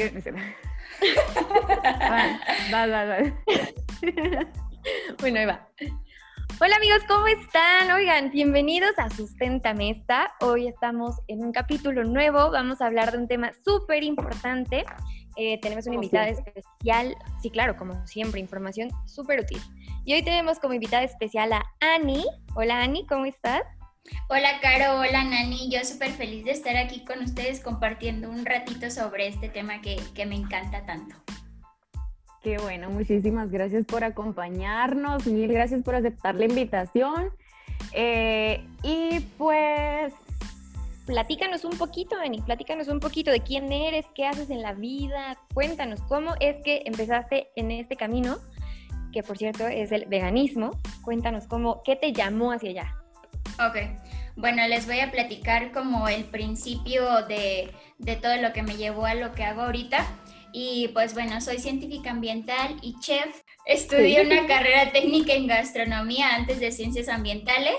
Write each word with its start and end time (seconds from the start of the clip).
que... 0.00 0.32
va, 2.72 2.86
va, 2.86 3.04
va, 3.04 3.18
bueno, 5.20 5.40
ahí 5.40 5.46
va. 5.46 5.68
Hola 6.58 6.76
amigos, 6.76 7.02
¿cómo 7.06 7.26
están? 7.26 7.90
Oigan, 7.90 8.30
bienvenidos 8.30 8.98
a 8.98 9.10
Sustenta 9.10 9.74
Mesta. 9.74 10.32
Hoy 10.40 10.68
estamos 10.68 11.16
en 11.28 11.44
un 11.44 11.52
capítulo 11.52 12.02
nuevo. 12.04 12.50
Vamos 12.50 12.80
a 12.80 12.86
hablar 12.86 13.12
de 13.12 13.18
un 13.18 13.28
tema 13.28 13.52
súper 13.62 14.02
importante. 14.02 14.86
Eh, 15.36 15.60
tenemos 15.60 15.86
una 15.86 15.96
invitada 15.96 16.28
especial. 16.28 17.14
Sí, 17.42 17.50
claro, 17.50 17.76
como 17.76 18.06
siempre, 18.06 18.40
información 18.40 18.88
súper 19.06 19.40
útil. 19.40 19.60
Y 20.06 20.14
hoy 20.14 20.22
tenemos 20.22 20.58
como 20.60 20.72
invitada 20.72 21.02
especial 21.02 21.52
a 21.52 21.62
Ani. 21.80 22.24
Hola 22.54 22.80
Ani, 22.80 23.06
¿cómo 23.06 23.26
estás? 23.26 23.64
Hola 24.28 24.60
Caro, 24.62 25.00
hola 25.00 25.24
Nani, 25.24 25.70
yo 25.70 25.84
súper 25.84 26.10
feliz 26.10 26.44
de 26.44 26.52
estar 26.52 26.76
aquí 26.76 27.04
con 27.04 27.20
ustedes 27.20 27.60
compartiendo 27.60 28.30
un 28.30 28.46
ratito 28.46 28.90
sobre 28.90 29.26
este 29.26 29.48
tema 29.48 29.80
que, 29.82 29.98
me 30.24 30.36
encanta 30.36 30.86
tanto. 30.86 31.16
Qué 32.42 32.56
bueno, 32.58 32.90
muchísimas 32.90 33.50
gracias 33.50 33.84
por 33.84 34.04
acompañarnos, 34.04 35.26
mil 35.26 35.52
gracias 35.52 35.82
por 35.82 35.94
aceptar 35.94 36.36
la 36.36 36.46
invitación. 36.46 37.30
Eh, 37.92 38.64
y 38.82 39.20
pues, 39.36 40.14
platícanos 41.06 41.64
un 41.64 41.76
poquito, 41.76 42.16
Ani, 42.16 42.40
platícanos 42.40 42.88
un 42.88 43.00
poquito 43.00 43.30
de 43.30 43.40
quién 43.40 43.70
eres, 43.72 44.06
qué 44.14 44.26
haces 44.26 44.48
en 44.48 44.62
la 44.62 44.72
vida, 44.72 45.38
cuéntanos 45.52 46.00
cómo 46.02 46.34
es 46.40 46.56
que 46.64 46.82
empezaste 46.86 47.48
en 47.56 47.72
este 47.72 47.96
camino, 47.96 48.38
que 49.12 49.22
por 49.22 49.36
cierto 49.36 49.66
es 49.66 49.92
el 49.92 50.06
veganismo. 50.06 50.70
Cuéntanos 51.02 51.46
cómo, 51.46 51.82
qué 51.84 51.96
te 51.96 52.12
llamó 52.12 52.52
hacia 52.52 52.70
allá. 52.70 52.99
Ok, 53.66 53.76
bueno, 54.36 54.66
les 54.68 54.86
voy 54.86 55.00
a 55.00 55.10
platicar 55.10 55.70
como 55.72 56.08
el 56.08 56.24
principio 56.24 57.26
de, 57.26 57.70
todo 58.22 58.36
lo 58.36 58.54
que 58.54 58.62
me 58.62 58.76
llevó 58.76 59.04
a 59.04 59.14
lo 59.14 59.32
que 59.34 59.44
hago 59.44 59.62
ahorita. 59.62 60.06
Y 60.52 60.88
pues 60.88 61.12
bueno, 61.12 61.40
soy 61.42 61.58
científica 61.58 62.10
ambiental 62.10 62.76
y 62.80 62.98
chef. 63.00 63.42
Estudié 63.66 64.22
una 64.22 64.46
carrera 64.46 64.90
técnica 64.92 65.34
en 65.34 65.46
gastronomía 65.46 66.34
antes 66.34 66.58
de 66.58 66.72
ciencias 66.72 67.08
ambientales. 67.08 67.76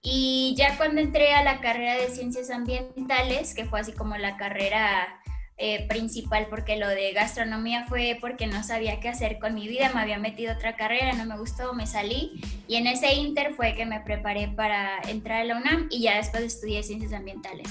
Y 0.00 0.54
ya 0.56 0.76
cuando 0.76 1.00
entré 1.00 1.34
a 1.34 1.42
la 1.42 1.60
carrera 1.60 1.94
de 1.94 2.08
ciencias 2.08 2.50
ambientales, 2.50 3.54
que 3.54 3.64
fue 3.64 3.80
así 3.80 3.92
como 3.92 4.16
la 4.16 4.36
carrera 4.36 5.17
eh, 5.60 5.86
principal 5.88 6.46
porque 6.48 6.76
lo 6.76 6.88
de 6.88 7.12
gastronomía 7.12 7.84
fue 7.88 8.16
porque 8.20 8.46
no 8.46 8.62
sabía 8.62 9.00
qué 9.00 9.08
hacer 9.08 9.40
con 9.40 9.54
mi 9.54 9.66
vida, 9.66 9.90
me 9.92 10.00
había 10.00 10.18
metido 10.18 10.54
otra 10.54 10.76
carrera, 10.76 11.14
no 11.14 11.24
me 11.24 11.36
gustó, 11.36 11.74
me 11.74 11.86
salí 11.86 12.40
y 12.68 12.76
en 12.76 12.86
ese 12.86 13.12
inter 13.14 13.54
fue 13.54 13.74
que 13.74 13.84
me 13.84 14.00
preparé 14.00 14.48
para 14.48 15.00
entrar 15.08 15.40
a 15.40 15.44
la 15.44 15.56
UNAM 15.56 15.88
y 15.90 16.02
ya 16.02 16.16
después 16.16 16.44
estudié 16.44 16.84
ciencias 16.84 17.12
ambientales. 17.12 17.68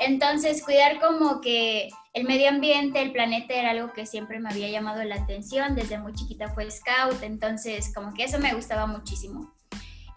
Entonces, 0.00 0.64
cuidar 0.64 0.98
como 1.00 1.40
que 1.40 1.90
el 2.12 2.24
medio 2.24 2.48
ambiente, 2.48 3.00
el 3.00 3.12
planeta 3.12 3.54
era 3.54 3.70
algo 3.70 3.92
que 3.92 4.04
siempre 4.04 4.40
me 4.40 4.48
había 4.48 4.68
llamado 4.68 5.04
la 5.04 5.14
atención, 5.14 5.76
desde 5.76 5.98
muy 5.98 6.14
chiquita 6.14 6.48
fue 6.48 6.68
scout, 6.70 7.22
entonces 7.22 7.92
como 7.94 8.12
que 8.14 8.24
eso 8.24 8.40
me 8.40 8.52
gustaba 8.52 8.86
muchísimo. 8.86 9.54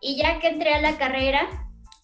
Y 0.01 0.17
ya 0.17 0.39
que 0.39 0.47
entré 0.47 0.73
a 0.73 0.81
la 0.81 0.97
carrera, 0.97 1.47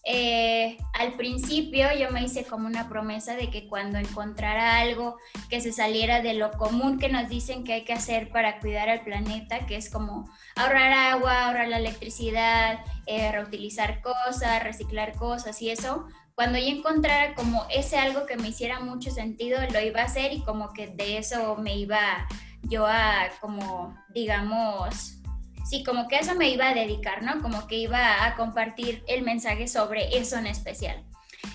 eh, 0.04 0.78
al 0.94 1.12
principio 1.12 1.86
yo 1.96 2.10
me 2.10 2.24
hice 2.24 2.44
como 2.44 2.66
una 2.66 2.88
promesa 2.88 3.36
de 3.36 3.50
que 3.50 3.68
cuando 3.68 3.98
encontrara 3.98 4.78
algo 4.80 5.16
que 5.48 5.60
se 5.60 5.72
saliera 5.72 6.20
de 6.22 6.34
lo 6.34 6.50
común 6.52 6.98
que 6.98 7.08
nos 7.08 7.28
dicen 7.28 7.62
que 7.62 7.74
hay 7.74 7.84
que 7.84 7.92
hacer 7.92 8.30
para 8.30 8.58
cuidar 8.58 8.88
al 8.88 9.02
planeta, 9.02 9.64
que 9.66 9.76
es 9.76 9.90
como 9.90 10.28
ahorrar 10.56 10.92
agua, 10.92 11.46
ahorrar 11.46 11.68
la 11.68 11.78
electricidad, 11.78 12.84
eh, 13.06 13.30
reutilizar 13.30 14.00
cosas, 14.02 14.62
reciclar 14.64 15.14
cosas 15.14 15.62
y 15.62 15.70
eso, 15.70 16.06
cuando 16.34 16.58
yo 16.58 16.66
encontrara 16.66 17.34
como 17.34 17.64
ese 17.70 17.96
algo 17.96 18.26
que 18.26 18.36
me 18.36 18.48
hiciera 18.48 18.80
mucho 18.80 19.10
sentido, 19.12 19.60
lo 19.72 19.80
iba 19.80 20.00
a 20.00 20.06
hacer 20.06 20.32
y 20.32 20.42
como 20.42 20.72
que 20.72 20.88
de 20.88 21.18
eso 21.18 21.56
me 21.56 21.76
iba 21.76 22.26
yo 22.62 22.86
a 22.86 23.28
como, 23.40 23.96
digamos, 24.14 25.21
sí, 25.64 25.84
como 25.84 26.08
que 26.08 26.18
eso 26.18 26.34
me 26.34 26.50
iba 26.50 26.68
a 26.68 26.74
dedicar, 26.74 27.22
¿no? 27.22 27.40
Como 27.40 27.66
que 27.66 27.76
iba 27.76 28.24
a 28.24 28.34
compartir 28.36 29.02
el 29.06 29.22
mensaje 29.22 29.68
sobre 29.68 30.16
eso 30.16 30.36
en 30.36 30.46
especial. 30.46 31.04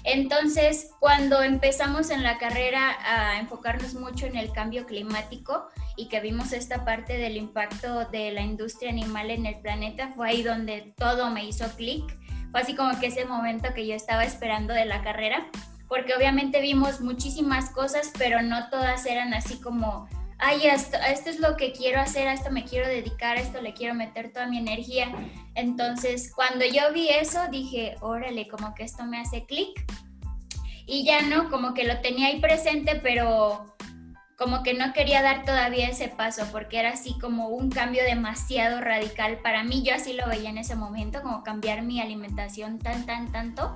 Entonces, 0.03 0.91
cuando 0.99 1.41
empezamos 1.41 2.09
en 2.09 2.23
la 2.23 2.37
carrera 2.37 2.97
a 3.03 3.39
enfocarnos 3.39 3.93
mucho 3.93 4.25
en 4.25 4.37
el 4.37 4.51
cambio 4.51 4.85
climático 4.85 5.67
y 5.95 6.07
que 6.07 6.19
vimos 6.19 6.53
esta 6.53 6.85
parte 6.85 7.17
del 7.17 7.37
impacto 7.37 8.05
de 8.05 8.31
la 8.31 8.41
industria 8.41 8.89
animal 8.89 9.31
en 9.31 9.45
el 9.45 9.59
planeta, 9.59 10.13
fue 10.15 10.29
ahí 10.29 10.43
donde 10.43 10.93
todo 10.97 11.29
me 11.29 11.45
hizo 11.45 11.65
clic. 11.75 12.03
Fue 12.51 12.61
así 12.61 12.75
como 12.75 12.99
que 12.99 13.07
ese 13.07 13.25
momento 13.25 13.73
que 13.73 13.85
yo 13.87 13.95
estaba 13.95 14.23
esperando 14.23 14.73
de 14.73 14.85
la 14.85 15.01
carrera, 15.01 15.47
porque 15.87 16.13
obviamente 16.15 16.61
vimos 16.61 17.01
muchísimas 17.01 17.69
cosas, 17.69 18.11
pero 18.17 18.41
no 18.41 18.69
todas 18.69 19.05
eran 19.05 19.33
así 19.33 19.59
como 19.59 20.07
ay, 20.39 20.67
esto, 20.67 20.97
esto 21.07 21.29
es 21.29 21.39
lo 21.39 21.55
que 21.57 21.71
quiero 21.71 21.99
hacer, 21.99 22.27
a 22.27 22.33
esto 22.33 22.51
me 22.51 22.63
quiero 22.63 22.87
dedicar, 22.87 23.37
a 23.37 23.41
esto 23.41 23.61
le 23.61 23.73
quiero 23.73 23.95
meter 23.95 24.31
toda 24.31 24.47
mi 24.47 24.57
energía. 24.57 25.11
Entonces, 25.55 26.31
cuando 26.33 26.65
yo 26.65 26.93
vi 26.93 27.09
eso, 27.09 27.39
dije, 27.49 27.95
órale, 28.01 28.47
como 28.47 28.73
que 28.75 28.83
esto 28.83 29.03
me 29.05 29.19
hace 29.19 29.45
clic. 29.45 29.85
Y 30.85 31.03
ya 31.03 31.21
no, 31.21 31.49
como 31.49 31.73
que 31.73 31.83
lo 31.83 31.99
tenía 31.99 32.27
ahí 32.27 32.39
presente, 32.39 32.99
pero 33.01 33.75
como 34.37 34.61
que 34.61 34.75
no 34.75 34.93
quería 34.93 35.23
dar 35.23 35.43
todavía 35.43 35.89
ese 35.89 36.09
paso, 36.09 36.47
porque 36.51 36.79
era 36.79 36.91
así 36.91 37.17
como 37.19 37.49
un 37.49 37.71
cambio 37.71 38.03
demasiado 38.03 38.79
radical 38.79 39.39
para 39.39 39.63
mí. 39.63 39.81
Yo 39.83 39.95
así 39.95 40.13
lo 40.13 40.27
veía 40.27 40.51
en 40.51 40.59
ese 40.59 40.75
momento, 40.75 41.23
como 41.23 41.43
cambiar 41.43 41.81
mi 41.81 41.99
alimentación 41.99 42.77
tan, 42.77 43.07
tan, 43.07 43.31
tanto. 43.31 43.75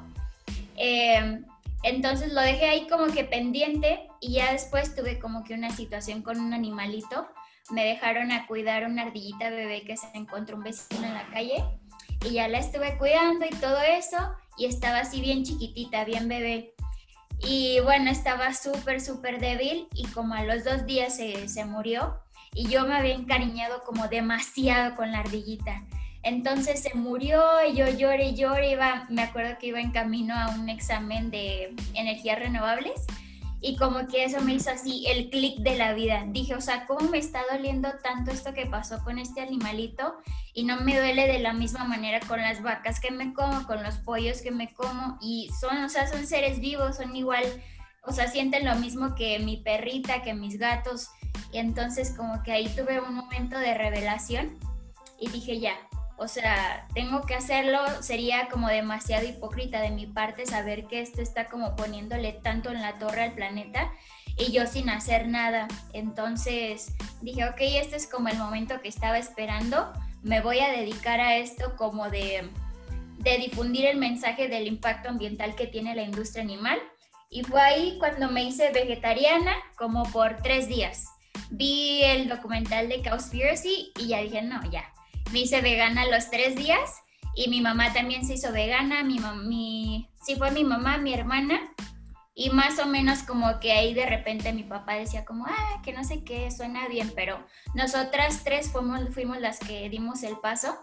Eh, 0.78 1.42
entonces 1.84 2.32
lo 2.32 2.42
dejé 2.42 2.66
ahí 2.66 2.88
como 2.88 3.08
que 3.08 3.24
pendiente 3.24 4.11
y 4.22 4.34
ya 4.34 4.54
después 4.54 4.96
tuve 4.96 5.20
como 5.20 5.44
que 5.44 5.56
una 5.56 5.72
situación 5.72 6.22
con 6.22 6.40
un 6.40 6.54
animalito. 6.54 7.28
Me 7.72 7.84
dejaron 7.84 8.32
a 8.32 8.46
cuidar 8.46 8.86
una 8.86 9.04
ardillita 9.04 9.50
bebé 9.50 9.82
que 9.84 9.98
se 9.98 10.08
encontró 10.14 10.56
un 10.56 10.64
vecino 10.64 11.06
en 11.06 11.16
la 11.16 11.28
calle 11.28 11.66
y 12.26 12.34
ya 12.34 12.48
la 12.48 12.60
estuve 12.60 12.98
cuidando 12.98 13.46
y 13.46 13.56
todo 13.56 13.82
eso 13.82 14.18
y 14.58 14.66
estaba 14.66 15.00
así 15.00 15.22
bien 15.22 15.44
chiquitita, 15.44 16.06
bien 16.06 16.28
bebé. 16.28 16.76
Y 17.40 17.80
bueno, 17.80 18.12
estaba 18.12 18.54
súper, 18.54 19.02
súper 19.02 19.40
débil 19.40 19.88
y 19.96 20.06
como 20.08 20.36
a 20.36 20.44
los 20.44 20.64
dos 20.64 20.86
días 20.86 21.16
se, 21.16 21.48
se 21.50 21.66
murió 21.66 22.20
y 22.54 22.68
yo 22.68 22.86
me 22.86 22.96
había 22.96 23.16
encariñado 23.16 23.82
como 23.84 24.08
demasiado 24.08 24.96
con 24.96 25.12
la 25.12 25.20
ardillita. 25.22 25.84
Entonces 26.22 26.84
se 26.84 26.94
murió 26.94 27.42
y 27.68 27.76
yo 27.76 27.90
lloré 27.90 28.36
lloré. 28.36 28.74
Iba, 28.74 29.08
me 29.10 29.24
acuerdo 29.24 29.58
que 29.58 29.68
iba 29.68 29.80
en 29.80 29.92
camino 29.92 30.36
a 30.36 30.50
un 30.50 30.70
examen 30.70 31.32
de 31.32 31.74
energías 31.96 32.38
renovables 32.38 33.08
y 33.64 33.76
como 33.76 34.08
que 34.08 34.24
eso 34.24 34.42
me 34.42 34.56
hizo 34.56 34.72
así 34.72 35.06
el 35.08 35.30
clic 35.30 35.60
de 35.60 35.78
la 35.78 35.94
vida. 35.94 36.24
Dije, 36.28 36.56
o 36.56 36.62
sea, 36.62 36.88
¿cómo 36.88 37.08
me 37.10 37.20
está 37.20 37.44
doliendo 37.52 37.90
tanto 38.04 38.32
esto 38.32 38.54
que 38.56 38.66
pasó 38.66 39.04
con 39.04 39.20
este 39.20 39.40
animalito? 39.40 40.16
Y 40.54 40.64
no 40.64 40.82
me 40.82 40.98
duele 40.98 41.28
de 41.28 41.38
la 41.38 41.54
misma 41.54 41.84
manera 41.84 42.20
con 42.28 42.42
las 42.42 42.64
vacas 42.64 43.00
que 43.00 43.12
me 43.12 43.34
como, 43.34 43.68
con 43.68 43.84
los 43.84 43.98
pollos 43.98 44.42
que 44.42 44.50
me 44.50 44.74
como. 44.74 45.20
Y 45.22 45.52
son, 45.60 45.84
o 45.84 45.90
sea, 45.90 46.08
son 46.08 46.26
seres 46.26 46.60
vivos, 46.60 46.98
son 46.98 47.16
igual, 47.16 47.44
o 48.04 48.12
sea, 48.12 48.28
sienten 48.28 48.66
lo 48.66 48.76
mismo 48.78 49.14
que 49.14 49.38
mi 49.38 49.58
perrita, 49.58 50.24
que 50.24 50.34
mis 50.34 50.58
gatos. 50.58 51.10
Y 51.54 51.60
entonces 51.60 52.16
como 52.18 52.42
que 52.42 52.54
ahí 52.54 52.68
tuve 52.70 53.00
un 53.00 53.14
momento 53.14 53.60
de 53.60 53.76
revelación 53.76 54.58
y 55.20 55.30
dije, 55.30 55.60
ya, 55.60 55.76
o 56.22 56.28
sea, 56.28 56.88
tengo 56.94 57.24
que 57.24 57.34
hacerlo, 57.34 57.80
sería 58.02 58.48
como 58.48 58.68
demasiado 58.68 59.28
hipócrita 59.28 59.82
de 59.82 59.90
mi 59.90 60.06
parte 60.06 60.46
saber 60.46 60.86
que 60.86 61.02
esto 61.02 61.20
está 61.20 61.46
como 61.46 61.76
poniéndole 61.76 62.32
tanto 62.32 62.70
en 62.70 62.80
la 62.80 63.00
torre 63.00 63.24
al 63.24 63.34
planeta 63.34 63.92
y 64.38 64.52
yo 64.52 64.68
sin 64.68 64.92
hacer 64.92 65.28
nada. 65.28 65.68
Entonces 65.94 66.94
dije, 67.22 67.46
ok, 67.46 67.58
este 67.62 67.96
es 67.96 68.06
como 68.06 68.28
el 68.28 68.38
momento 68.38 68.80
que 68.82 68.88
estaba 68.88 69.18
esperando, 69.18 69.92
me 70.22 70.42
voy 70.42 70.60
a 70.60 70.70
dedicar 70.70 71.20
a 71.20 71.38
esto 71.38 71.76
como 71.76 72.08
de, 72.12 72.48
de 73.18 73.38
difundir 73.40 73.88
el 73.88 73.98
mensaje 73.98 74.48
del 74.48 74.68
impacto 74.68 75.10
ambiental 75.10 75.56
que 75.56 75.66
tiene 75.66 75.96
la 75.96 76.04
industria 76.04 76.44
animal. 76.44 76.78
Y 77.32 77.42
fue 77.42 77.60
ahí 77.60 77.96
cuando 77.98 78.30
me 78.30 78.44
hice 78.44 78.72
vegetariana, 78.72 79.54
como 79.76 80.04
por 80.12 80.38
tres 80.38 80.68
días. 80.68 81.08
Vi 81.50 82.04
el 82.04 82.30
documental 82.30 82.90
de 82.90 83.02
Cowspiracy 83.02 83.92
y 83.98 84.10
ya 84.10 84.22
dije, 84.22 84.44
no, 84.44 84.62
ya, 84.70 84.84
me 85.32 85.40
hice 85.40 85.62
vegana 85.62 86.06
los 86.08 86.30
tres 86.30 86.56
días 86.56 87.02
y 87.36 87.50
mi 87.50 87.62
mamá 87.62 87.94
también 87.94 88.26
se 88.26 88.34
hizo 88.34 88.52
vegana, 88.52 89.04
mi, 89.04 89.20
mi 89.46 90.10
sí 90.24 90.36
fue 90.36 90.52
mi 90.52 90.64
mamá, 90.64 90.98
mi 90.98 91.14
hermana 91.14 91.62
y 92.34 92.50
más 92.50 92.80
o 92.80 92.86
menos 92.86 93.24
como 93.24 93.60
que 93.60 93.72
ahí 93.72 93.94
de 93.94 94.06
repente 94.06 94.54
mi 94.54 94.64
papá 94.64 94.96
decía 94.96 95.26
como, 95.26 95.46
ah, 95.46 95.82
que 95.84 95.94
no 95.94 96.04
sé 96.04 96.24
qué, 96.24 96.50
suena 96.52 96.88
bien, 96.88 97.12
pero 97.16 97.46
nosotras 97.74 98.44
tres 98.44 98.72
fuimos, 98.72 99.02
fuimos 99.14 99.40
las 99.40 99.60
que 99.60 99.90
dimos 99.90 100.24
el 100.24 100.38
paso 100.38 100.78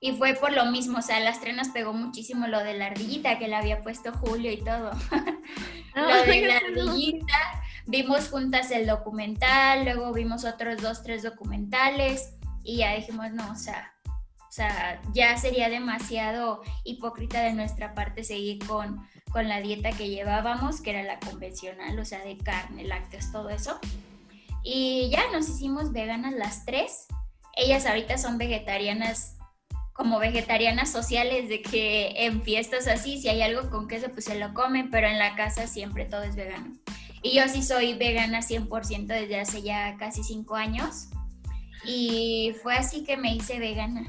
y 0.00 0.12
fue 0.12 0.34
por 0.34 0.52
lo 0.52 0.66
mismo, 0.66 0.98
o 0.98 1.02
sea, 1.02 1.18
las 1.20 1.40
tres 1.40 1.56
nos 1.56 1.68
pegó 1.68 1.92
muchísimo 1.94 2.46
lo 2.46 2.62
de 2.62 2.74
la 2.74 2.86
ardillita 2.86 3.38
que 3.38 3.48
le 3.48 3.56
había 3.56 3.82
puesto 3.82 4.12
Julio 4.12 4.52
y 4.52 4.62
todo. 4.62 4.90
lo 5.94 6.22
de 6.24 6.42
la 6.42 6.56
ardillita, 6.68 7.62
vimos 7.86 8.28
juntas 8.28 8.70
el 8.70 8.86
documental, 8.86 9.84
luego 9.84 10.12
vimos 10.12 10.44
otros 10.44 10.82
dos, 10.82 11.02
tres 11.02 11.22
documentales 11.22 12.34
y 12.64 12.78
ya 12.78 12.94
dijimos, 12.94 13.30
no, 13.32 13.52
o 13.52 13.56
sea, 13.56 13.94
sea, 14.54 15.02
ya 15.12 15.36
sería 15.36 15.68
demasiado 15.68 16.62
hipócrita 16.84 17.42
de 17.42 17.54
nuestra 17.54 17.92
parte 17.92 18.22
seguir 18.22 18.64
con, 18.64 19.04
con 19.32 19.48
la 19.48 19.60
dieta 19.60 19.90
que 19.90 20.08
llevábamos, 20.08 20.80
que 20.80 20.90
era 20.90 21.02
la 21.02 21.18
convencional, 21.18 21.98
o 21.98 22.04
sea, 22.04 22.24
de 22.24 22.38
carne, 22.38 22.84
lácteos, 22.84 23.32
todo 23.32 23.50
eso. 23.50 23.80
Y 24.62 25.10
ya 25.10 25.28
nos 25.32 25.48
hicimos 25.48 25.90
veganas 25.90 26.34
las 26.34 26.64
tres. 26.64 27.06
Ellas 27.56 27.84
ahorita 27.84 28.16
son 28.16 28.38
vegetarianas, 28.38 29.38
como 29.92 30.20
vegetarianas 30.20 30.88
sociales, 30.88 31.48
de 31.48 31.60
que 31.60 32.24
en 32.24 32.40
fiestas 32.42 32.86
así, 32.86 33.20
si 33.20 33.28
hay 33.28 33.42
algo 33.42 33.68
con 33.70 33.88
queso, 33.88 34.06
pues 34.12 34.26
se 34.26 34.38
lo 34.38 34.54
comen, 34.54 34.88
pero 34.88 35.08
en 35.08 35.18
la 35.18 35.34
casa 35.34 35.66
siempre 35.66 36.04
todo 36.04 36.22
es 36.22 36.36
vegano. 36.36 36.72
Y 37.22 37.34
yo 37.34 37.48
sí 37.48 37.60
soy 37.60 37.94
vegana 37.94 38.38
100% 38.38 39.06
desde 39.06 39.40
hace 39.40 39.62
ya 39.62 39.96
casi 39.96 40.22
cinco 40.22 40.54
años. 40.54 41.08
Y 41.86 42.54
fue 42.62 42.74
así 42.74 43.04
que 43.04 43.16
me 43.16 43.34
hice 43.34 43.58
vegana. 43.58 44.02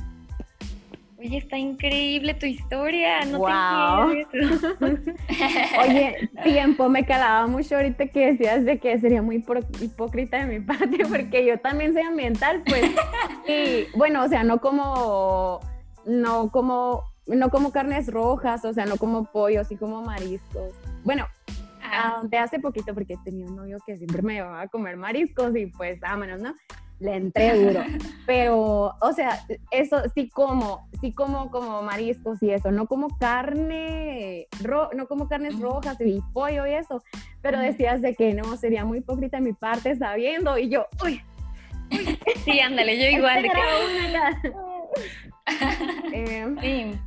Oye, 1.18 1.38
está 1.38 1.58
increíble 1.58 2.34
tu 2.34 2.46
historia, 2.46 3.24
no 3.26 3.40
wow. 3.40 4.10
Oye, 5.82 6.30
tiempo, 6.44 6.90
me 6.90 7.06
calaba 7.06 7.48
mucho 7.48 7.78
ahorita 7.78 8.08
que 8.08 8.34
decías 8.34 8.66
de 8.66 8.80
que 8.80 9.00
sería 9.00 9.22
muy 9.22 9.44
hipócrita 9.82 10.46
de 10.46 10.60
mi 10.60 10.66
parte, 10.66 11.06
porque 11.10 11.46
yo 11.46 11.58
también 11.60 11.94
soy 11.94 12.04
ambiental, 12.04 12.64
pues, 12.68 12.92
y 13.48 13.98
bueno, 13.98 14.26
o 14.26 14.28
sea, 14.28 14.44
no 14.44 14.60
como, 14.60 15.62
no 16.06 16.52
como, 16.52 17.04
no 17.28 17.50
como 17.50 17.72
carnes 17.72 18.12
rojas, 18.12 18.66
o 18.66 18.74
sea, 18.74 18.86
no 18.86 18.98
como 18.98 19.24
pollo, 19.26 19.62
así 19.62 19.78
como 19.78 20.02
mariscos. 20.04 20.74
Bueno, 21.06 21.28
de 22.24 22.38
hace 22.38 22.60
poquito, 22.60 22.94
porque 22.94 23.16
tenía 23.24 23.46
un 23.46 23.56
novio 23.56 23.78
que 23.88 23.96
siempre 23.96 24.22
me 24.22 24.34
llevaba 24.34 24.62
a 24.62 24.68
comer 24.68 24.98
mariscos 24.98 25.56
y 25.56 25.68
pues 25.68 26.00
vámonos, 26.02 26.42
¿no? 26.42 26.54
Le 27.00 27.16
entré 27.16 27.58
duro. 27.60 27.82
Pero, 28.26 28.94
o 29.00 29.14
sea, 29.14 29.46
eso 29.72 30.02
sí 30.14 30.30
como, 30.30 30.88
sí 31.02 31.12
como 31.12 31.52
como 31.52 31.82
mariscos 31.82 32.42
y 32.42 32.52
eso, 32.52 32.72
no 32.72 32.88
como 32.88 33.18
carne, 33.18 34.48
no 34.96 35.08
como 35.08 35.28
carnes 35.28 35.60
rojas 35.60 36.00
y 36.00 36.22
pollo 36.34 36.66
y 36.66 36.74
eso, 36.74 37.04
pero 37.42 37.60
decías 37.60 38.02
de 38.02 38.16
que 38.16 38.34
no, 38.34 38.58
sería 38.58 38.86
muy 38.86 39.00
hipócrita 39.00 39.38
de 39.38 39.44
mi 39.44 39.54
parte 39.54 39.96
sabiendo 39.96 40.58
y 40.58 40.70
yo, 40.70 40.88
uy, 41.04 41.22
Sí, 42.44 42.60
ándale, 42.60 42.98
yo 42.98 43.10
igual. 43.18 43.44
De 43.44 43.50
que... 43.50 44.54
eh, 46.14 46.56
sí. 46.62 47.00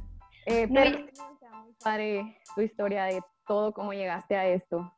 Eh, 0.46 0.68
pero, 0.72 0.98
muy 0.98 1.74
padre 1.82 2.38
tu 2.54 2.62
historia 2.62 3.04
de 3.04 3.20
todo 3.46 3.72
cómo 3.72 3.92
llegaste 3.92 4.36
a 4.36 4.46
esto. 4.46 4.92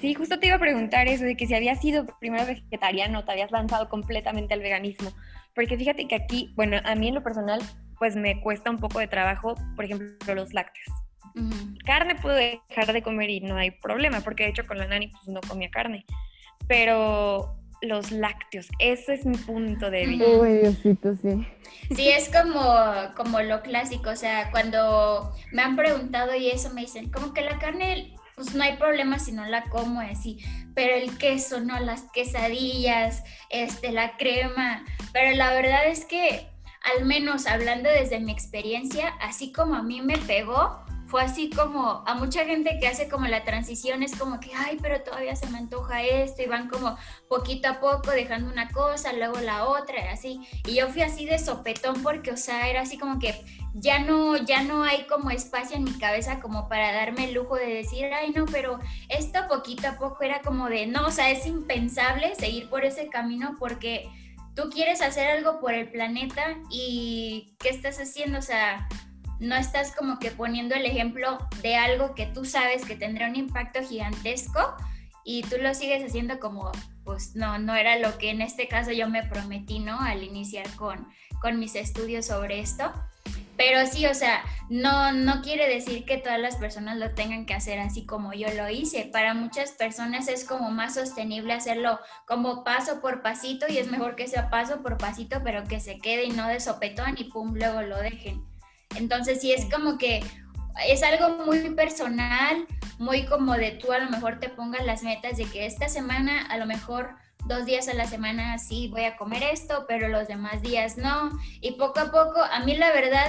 Sí, 0.00 0.14
justo 0.14 0.38
te 0.38 0.46
iba 0.46 0.56
a 0.56 0.60
preguntar 0.60 1.08
eso, 1.08 1.24
de 1.24 1.36
que 1.36 1.46
si 1.46 1.54
habías 1.54 1.80
sido 1.80 2.06
primero 2.20 2.44
vegetariano, 2.46 3.24
te 3.24 3.32
habías 3.32 3.50
lanzado 3.50 3.88
completamente 3.88 4.54
al 4.54 4.60
veganismo. 4.60 5.10
Porque 5.54 5.76
fíjate 5.76 6.06
que 6.06 6.14
aquí, 6.14 6.52
bueno, 6.56 6.78
a 6.84 6.94
mí 6.94 7.08
en 7.08 7.14
lo 7.14 7.22
personal, 7.22 7.60
pues 7.98 8.16
me 8.16 8.40
cuesta 8.40 8.70
un 8.70 8.78
poco 8.78 8.98
de 8.98 9.06
trabajo, 9.06 9.54
por 9.76 9.84
ejemplo, 9.84 10.34
los 10.34 10.52
lácteos. 10.52 10.86
Carne 11.84 12.14
puedo 12.14 12.36
dejar 12.36 12.92
de 12.92 13.02
comer 13.02 13.30
y 13.30 13.40
no 13.40 13.56
hay 13.56 13.70
problema, 13.70 14.20
porque 14.20 14.44
de 14.44 14.50
hecho 14.50 14.66
con 14.66 14.78
la 14.78 14.86
nani 14.86 15.08
pues 15.08 15.26
no 15.28 15.40
comía 15.40 15.70
carne. 15.70 16.04
Pero 16.68 17.56
los 17.82 18.12
lácteos. 18.12 18.68
Ese 18.78 19.14
es 19.14 19.26
mi 19.26 19.36
punto 19.36 19.90
de 19.90 20.06
vista. 20.06 20.26
Uy, 20.26 20.58
Diosito, 20.58 21.14
sí. 21.16 21.46
Sí, 21.94 22.08
es 22.08 22.30
como, 22.30 22.62
como 23.16 23.40
lo 23.42 23.62
clásico. 23.62 24.10
O 24.10 24.16
sea, 24.16 24.50
cuando 24.50 25.32
me 25.52 25.62
han 25.62 25.76
preguntado 25.76 26.34
y 26.34 26.48
eso 26.48 26.72
me 26.72 26.82
dicen, 26.82 27.10
como 27.10 27.34
que 27.34 27.42
la 27.42 27.58
carne, 27.58 28.14
pues 28.34 28.54
no 28.54 28.64
hay 28.64 28.76
problema 28.76 29.18
si 29.18 29.32
no 29.32 29.44
la 29.46 29.64
como 29.64 30.00
así. 30.00 30.38
Pero 30.74 30.94
el 30.94 31.16
queso, 31.18 31.60
¿no? 31.60 31.78
Las 31.80 32.02
quesadillas, 32.12 33.22
este, 33.50 33.92
la 33.92 34.16
crema. 34.16 34.84
Pero 35.12 35.36
la 35.36 35.52
verdad 35.54 35.86
es 35.86 36.04
que, 36.04 36.48
al 36.96 37.04
menos 37.04 37.46
hablando 37.46 37.88
desde 37.88 38.20
mi 38.20 38.32
experiencia, 38.32 39.14
así 39.20 39.52
como 39.52 39.74
a 39.74 39.82
mí 39.82 40.02
me 40.02 40.18
pegó, 40.18 40.83
así 41.18 41.50
como 41.50 42.02
a 42.06 42.14
mucha 42.14 42.44
gente 42.44 42.78
que 42.80 42.88
hace 42.88 43.08
como 43.08 43.26
la 43.26 43.44
transición 43.44 44.02
es 44.02 44.16
como 44.16 44.40
que, 44.40 44.52
ay, 44.54 44.78
pero 44.80 45.02
todavía 45.02 45.36
se 45.36 45.48
me 45.48 45.58
antoja 45.58 46.02
esto 46.02 46.42
y 46.42 46.46
van 46.46 46.68
como 46.68 46.96
poquito 47.28 47.68
a 47.68 47.80
poco 47.80 48.10
dejando 48.10 48.50
una 48.50 48.70
cosa, 48.70 49.12
luego 49.12 49.38
la 49.40 49.66
otra, 49.66 50.12
así. 50.12 50.40
Y 50.66 50.76
yo 50.76 50.88
fui 50.88 51.02
así 51.02 51.26
de 51.26 51.38
sopetón 51.38 52.02
porque, 52.02 52.30
o 52.30 52.36
sea, 52.36 52.68
era 52.68 52.82
así 52.82 52.98
como 52.98 53.18
que 53.18 53.34
ya 53.74 53.98
no, 53.98 54.36
ya 54.36 54.62
no 54.62 54.82
hay 54.84 55.06
como 55.06 55.30
espacio 55.30 55.76
en 55.76 55.84
mi 55.84 55.98
cabeza 55.98 56.40
como 56.40 56.68
para 56.68 56.92
darme 56.92 57.24
el 57.24 57.34
lujo 57.34 57.56
de 57.56 57.66
decir, 57.66 58.06
ay, 58.12 58.30
no, 58.30 58.46
pero 58.46 58.78
esto 59.08 59.40
poquito 59.48 59.88
a 59.88 59.98
poco 59.98 60.22
era 60.22 60.42
como 60.42 60.68
de, 60.68 60.86
no, 60.86 61.06
o 61.06 61.10
sea, 61.10 61.30
es 61.30 61.46
impensable 61.46 62.34
seguir 62.36 62.68
por 62.70 62.84
ese 62.84 63.08
camino 63.08 63.56
porque 63.58 64.08
tú 64.54 64.70
quieres 64.70 65.02
hacer 65.02 65.26
algo 65.28 65.60
por 65.60 65.74
el 65.74 65.90
planeta 65.90 66.56
y 66.70 67.54
¿qué 67.58 67.68
estás 67.70 67.98
haciendo? 67.98 68.38
O 68.38 68.42
sea, 68.42 68.88
no 69.44 69.56
estás 69.56 69.94
como 69.94 70.18
que 70.18 70.30
poniendo 70.30 70.74
el 70.74 70.86
ejemplo 70.86 71.38
de 71.62 71.76
algo 71.76 72.14
que 72.14 72.26
tú 72.26 72.44
sabes 72.44 72.84
que 72.84 72.96
tendrá 72.96 73.28
un 73.28 73.36
impacto 73.36 73.80
gigantesco 73.82 74.74
y 75.24 75.42
tú 75.42 75.56
lo 75.60 75.74
sigues 75.74 76.04
haciendo 76.04 76.38
como, 76.38 76.70
pues 77.04 77.34
no, 77.34 77.58
no 77.58 77.74
era 77.74 77.98
lo 77.98 78.18
que 78.18 78.30
en 78.30 78.42
este 78.42 78.68
caso 78.68 78.92
yo 78.92 79.08
me 79.08 79.22
prometí, 79.22 79.78
¿no? 79.78 79.98
Al 80.00 80.22
iniciar 80.22 80.68
con, 80.76 81.08
con 81.40 81.58
mis 81.58 81.74
estudios 81.74 82.26
sobre 82.26 82.60
esto. 82.60 82.92
Pero 83.56 83.86
sí, 83.86 84.04
o 84.06 84.14
sea, 84.14 84.44
no, 84.68 85.12
no 85.12 85.40
quiere 85.40 85.68
decir 85.68 86.04
que 86.04 86.18
todas 86.18 86.40
las 86.40 86.56
personas 86.56 86.98
lo 86.98 87.14
tengan 87.14 87.46
que 87.46 87.54
hacer 87.54 87.78
así 87.78 88.04
como 88.04 88.32
yo 88.32 88.48
lo 88.52 88.68
hice. 88.68 89.08
Para 89.12 89.32
muchas 89.32 89.70
personas 89.72 90.26
es 90.28 90.44
como 90.44 90.70
más 90.70 90.94
sostenible 90.94 91.52
hacerlo 91.52 92.00
como 92.26 92.64
paso 92.64 93.00
por 93.00 93.22
pasito 93.22 93.66
y 93.68 93.78
es 93.78 93.90
mejor 93.90 94.16
que 94.16 94.26
sea 94.26 94.50
paso 94.50 94.82
por 94.82 94.98
pasito, 94.98 95.40
pero 95.44 95.64
que 95.64 95.78
se 95.78 95.98
quede 95.98 96.24
y 96.24 96.30
no 96.30 96.48
de 96.48 96.58
sopetón 96.58 97.14
y 97.16 97.24
pum, 97.24 97.54
luego 97.54 97.82
lo 97.82 97.98
dejen. 97.98 98.42
Entonces 98.96 99.40
sí 99.40 99.52
es 99.52 99.66
como 99.72 99.98
que 99.98 100.22
es 100.86 101.02
algo 101.02 101.44
muy 101.44 101.70
personal, 101.70 102.66
muy 102.98 103.26
como 103.26 103.54
de 103.54 103.72
tú 103.72 103.92
a 103.92 103.98
lo 103.98 104.10
mejor 104.10 104.40
te 104.40 104.48
pongas 104.48 104.84
las 104.84 105.02
metas 105.02 105.36
de 105.36 105.44
que 105.44 105.66
esta 105.66 105.88
semana 105.88 106.46
a 106.46 106.56
lo 106.56 106.66
mejor 106.66 107.16
dos 107.46 107.66
días 107.66 107.88
a 107.88 107.94
la 107.94 108.06
semana 108.06 108.58
sí 108.58 108.88
voy 108.88 109.04
a 109.04 109.16
comer 109.16 109.42
esto, 109.42 109.84
pero 109.88 110.08
los 110.08 110.28
demás 110.28 110.62
días 110.62 110.96
no. 110.96 111.30
Y 111.60 111.72
poco 111.72 112.00
a 112.00 112.10
poco, 112.10 112.42
a 112.42 112.60
mí 112.60 112.76
la 112.76 112.92
verdad, 112.92 113.28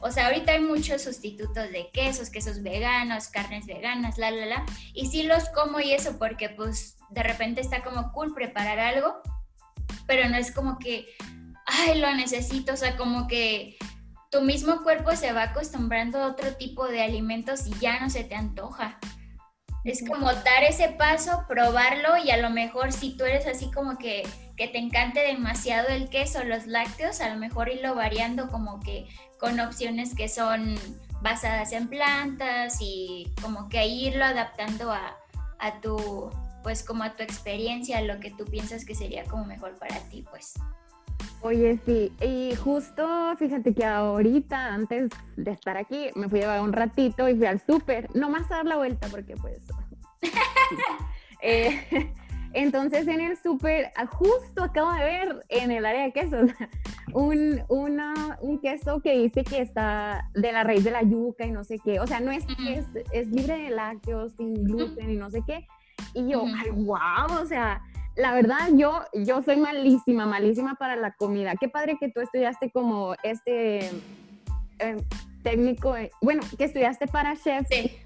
o 0.00 0.10
sea, 0.10 0.26
ahorita 0.26 0.52
hay 0.52 0.60
muchos 0.60 1.02
sustitutos 1.02 1.70
de 1.70 1.90
quesos, 1.92 2.30
quesos 2.30 2.62
veganos, 2.62 3.28
carnes 3.28 3.66
veganas, 3.66 4.18
la, 4.18 4.30
la, 4.30 4.46
la. 4.46 4.66
Y 4.92 5.06
sí 5.06 5.22
los 5.22 5.48
como 5.50 5.80
y 5.80 5.92
eso 5.92 6.18
porque 6.18 6.50
pues 6.50 6.96
de 7.10 7.22
repente 7.22 7.60
está 7.60 7.82
como 7.82 8.12
cool 8.12 8.34
preparar 8.34 8.78
algo, 8.78 9.14
pero 10.06 10.28
no 10.28 10.36
es 10.36 10.52
como 10.52 10.78
que, 10.78 11.06
ay, 11.66 11.98
lo 12.00 12.14
necesito, 12.14 12.74
o 12.74 12.76
sea, 12.76 12.96
como 12.96 13.26
que 13.26 13.78
tu 14.34 14.40
mismo 14.40 14.82
cuerpo 14.82 15.14
se 15.14 15.32
va 15.32 15.44
acostumbrando 15.44 16.18
a 16.18 16.26
otro 16.26 16.56
tipo 16.56 16.88
de 16.88 17.02
alimentos 17.02 17.68
y 17.68 17.78
ya 17.78 18.00
no 18.00 18.10
se 18.10 18.24
te 18.24 18.34
antoja. 18.34 18.98
Es 19.84 20.02
como 20.04 20.26
dar 20.26 20.64
ese 20.66 20.88
paso, 20.88 21.44
probarlo 21.46 22.16
y 22.16 22.32
a 22.32 22.38
lo 22.38 22.50
mejor 22.50 22.92
si 22.92 23.16
tú 23.16 23.24
eres 23.24 23.46
así 23.46 23.70
como 23.70 23.96
que, 23.96 24.26
que 24.56 24.66
te 24.66 24.78
encante 24.78 25.20
demasiado 25.20 25.88
el 25.88 26.08
queso, 26.08 26.42
los 26.42 26.66
lácteos, 26.66 27.20
a 27.20 27.28
lo 27.28 27.36
mejor 27.36 27.68
irlo 27.68 27.94
variando 27.94 28.48
como 28.48 28.80
que 28.80 29.06
con 29.38 29.60
opciones 29.60 30.16
que 30.16 30.28
son 30.28 30.74
basadas 31.22 31.70
en 31.70 31.86
plantas 31.86 32.78
y 32.80 33.32
como 33.40 33.68
que 33.68 33.86
irlo 33.86 34.24
adaptando 34.24 34.90
a, 34.90 35.16
a 35.60 35.80
tu, 35.80 36.30
pues 36.64 36.82
como 36.82 37.04
a 37.04 37.14
tu 37.14 37.22
experiencia, 37.22 37.98
a 37.98 38.02
lo 38.02 38.18
que 38.18 38.32
tú 38.32 38.46
piensas 38.46 38.84
que 38.84 38.96
sería 38.96 39.22
como 39.26 39.44
mejor 39.44 39.78
para 39.78 40.00
ti, 40.08 40.24
pues. 40.28 40.54
Oye, 41.42 41.78
sí, 41.84 42.10
y 42.22 42.54
justo 42.56 43.36
fíjate 43.36 43.74
que 43.74 43.84
ahorita, 43.84 44.74
antes 44.74 45.10
de 45.36 45.50
estar 45.50 45.76
aquí, 45.76 46.08
me 46.14 46.28
fui 46.28 46.38
a 46.40 46.42
llevar 46.42 46.60
un 46.62 46.72
ratito 46.72 47.28
y 47.28 47.36
fui 47.36 47.46
al 47.46 47.60
súper, 47.60 48.08
no 48.14 48.30
más 48.30 48.50
a 48.50 48.56
dar 48.56 48.66
la 48.66 48.76
vuelta 48.76 49.08
porque 49.08 49.36
pues... 49.36 49.60
Eh, 51.46 51.78
entonces 52.54 53.06
en 53.06 53.20
el 53.20 53.36
súper, 53.36 53.92
ah, 53.96 54.06
justo 54.06 54.62
acabo 54.62 54.94
de 54.94 55.04
ver 55.04 55.44
en 55.50 55.70
el 55.70 55.84
área 55.84 56.04
de 56.04 56.12
quesos 56.12 56.50
un, 57.12 57.62
un 57.68 58.60
queso 58.62 59.02
que 59.02 59.18
dice 59.18 59.44
que 59.44 59.60
está 59.60 60.30
de 60.32 60.52
la 60.52 60.64
raíz 60.64 60.84
de 60.84 60.90
la 60.90 61.02
yuca 61.02 61.44
y 61.44 61.50
no 61.50 61.62
sé 61.62 61.78
qué, 61.84 62.00
o 62.00 62.06
sea, 62.06 62.20
no 62.20 62.30
es, 62.30 62.46
es, 62.66 62.86
es 63.12 63.28
libre 63.28 63.58
de 63.58 63.70
lácteos, 63.70 64.32
sin 64.38 64.54
gluten 64.54 65.10
y 65.10 65.16
no 65.16 65.30
sé 65.30 65.42
qué. 65.46 65.66
Y 66.14 66.28
yo, 66.28 66.44
ay, 66.46 66.70
wow, 66.70 67.42
o 67.42 67.46
sea, 67.46 67.82
la 68.16 68.32
verdad, 68.32 68.68
yo, 68.74 69.02
yo 69.12 69.42
soy 69.42 69.56
malísima, 69.56 70.26
malísima 70.26 70.76
para 70.76 70.96
la 70.96 71.12
comida. 71.12 71.54
Qué 71.58 71.68
padre 71.68 71.96
que 71.98 72.10
tú 72.10 72.20
estudiaste 72.20 72.70
como 72.70 73.14
este 73.22 73.88
em, 74.78 74.98
técnico, 75.42 75.94
bueno, 76.22 76.42
que 76.56 76.64
estudiaste 76.64 77.06
para 77.06 77.36
chef. 77.36 77.66
Sí. 77.68 77.98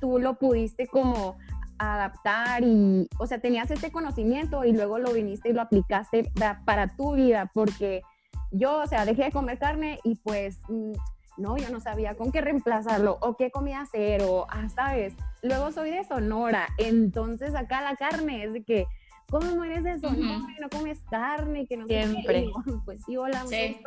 tú 0.00 0.18
lo 0.18 0.38
pudiste 0.38 0.86
como 0.86 1.36
adaptar 1.78 2.62
y, 2.62 3.08
o 3.18 3.26
sea, 3.26 3.38
tenías 3.38 3.70
este 3.70 3.90
conocimiento 3.90 4.64
y 4.64 4.72
luego 4.72 4.98
lo 4.98 5.12
viniste 5.12 5.50
y 5.50 5.52
lo 5.52 5.60
aplicaste 5.60 6.30
para 6.64 6.88
tu 6.96 7.14
vida, 7.14 7.50
porque 7.52 8.02
yo, 8.50 8.82
o 8.82 8.86
sea, 8.86 9.04
dejé 9.04 9.24
de 9.24 9.32
comer 9.32 9.58
carne 9.58 9.98
y 10.04 10.16
pues 10.16 10.58
mm, 10.68 10.92
no, 11.36 11.56
yo 11.56 11.68
no 11.70 11.80
sabía 11.80 12.14
con 12.14 12.32
qué 12.32 12.40
reemplazarlo 12.40 13.18
o 13.20 13.36
qué 13.36 13.50
comía 13.50 13.80
hacer 13.80 14.22
o, 14.22 14.46
ah, 14.48 14.68
sabes, 14.68 15.14
luego 15.42 15.72
soy 15.72 15.90
de 15.90 16.04
Sonora, 16.04 16.68
entonces 16.78 17.54
acá 17.54 17.82
la 17.82 17.96
carne 17.96 18.44
es 18.44 18.52
de 18.52 18.64
que, 18.64 18.86
¿cómo 19.30 19.64
eres 19.64 19.84
de 19.84 19.98
Sonora? 19.98 20.46
No 20.60 20.68
comes 20.70 21.00
carne, 21.10 21.66
que 21.66 21.76
no 21.76 21.86
Siempre. 21.86 22.48
pues 22.84 23.02
sí, 23.04 23.16
hola, 23.16 23.44
sí. 23.46 23.78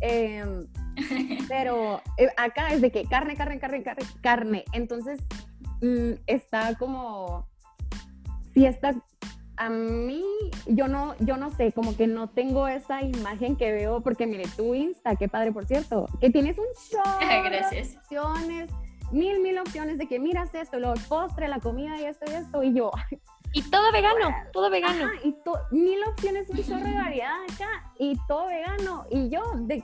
Em, 0.00 0.66
pero 1.48 2.02
eh, 2.18 2.28
acá 2.36 2.72
es 2.72 2.80
de 2.80 2.90
que 2.90 3.04
carne, 3.04 3.36
carne, 3.36 3.60
carne, 3.60 3.84
carne, 3.84 4.04
carne. 4.20 4.64
Entonces 4.72 5.20
mm, 5.80 6.14
está 6.26 6.74
como, 6.76 7.46
está, 8.54 8.96
a 9.62 9.70
mí, 9.70 10.24
yo 10.66 10.88
no, 10.88 11.14
yo 11.20 11.36
no 11.36 11.50
sé, 11.50 11.70
como 11.70 11.96
que 11.96 12.08
no 12.08 12.28
tengo 12.28 12.66
esa 12.66 13.00
imagen 13.00 13.54
que 13.54 13.70
veo, 13.70 14.00
porque 14.00 14.26
mire, 14.26 14.44
tu 14.56 14.74
Insta, 14.74 15.14
qué 15.14 15.28
padre, 15.28 15.52
por 15.52 15.66
cierto, 15.66 16.06
que 16.20 16.30
tienes 16.30 16.58
un 16.58 16.66
show. 16.90 17.00
Gracias. 17.44 17.96
opciones, 17.96 18.70
mil, 19.12 19.38
mil 19.40 19.56
opciones 19.58 19.98
de 19.98 20.08
que 20.08 20.18
miras 20.18 20.52
esto, 20.54 20.80
los 20.80 20.98
postre, 21.04 21.46
la 21.46 21.60
comida 21.60 21.96
y 22.00 22.06
esto 22.06 22.24
y 22.28 22.34
esto, 22.34 22.62
y 22.64 22.74
yo, 22.74 22.90
y 23.52 23.62
todo 23.70 23.92
vegano, 23.92 24.34
todo 24.52 24.68
vegano. 24.68 25.12
y 25.22 25.32
mil 25.70 26.02
opciones, 26.08 26.48
un 26.50 26.64
chorro 26.64 26.84
de 26.84 26.94
variedad 26.94 27.36
acá, 27.54 27.92
y 28.00 28.18
todo 28.26 28.46
vegano. 28.46 29.06
Y 29.10 29.28
yo 29.28 29.42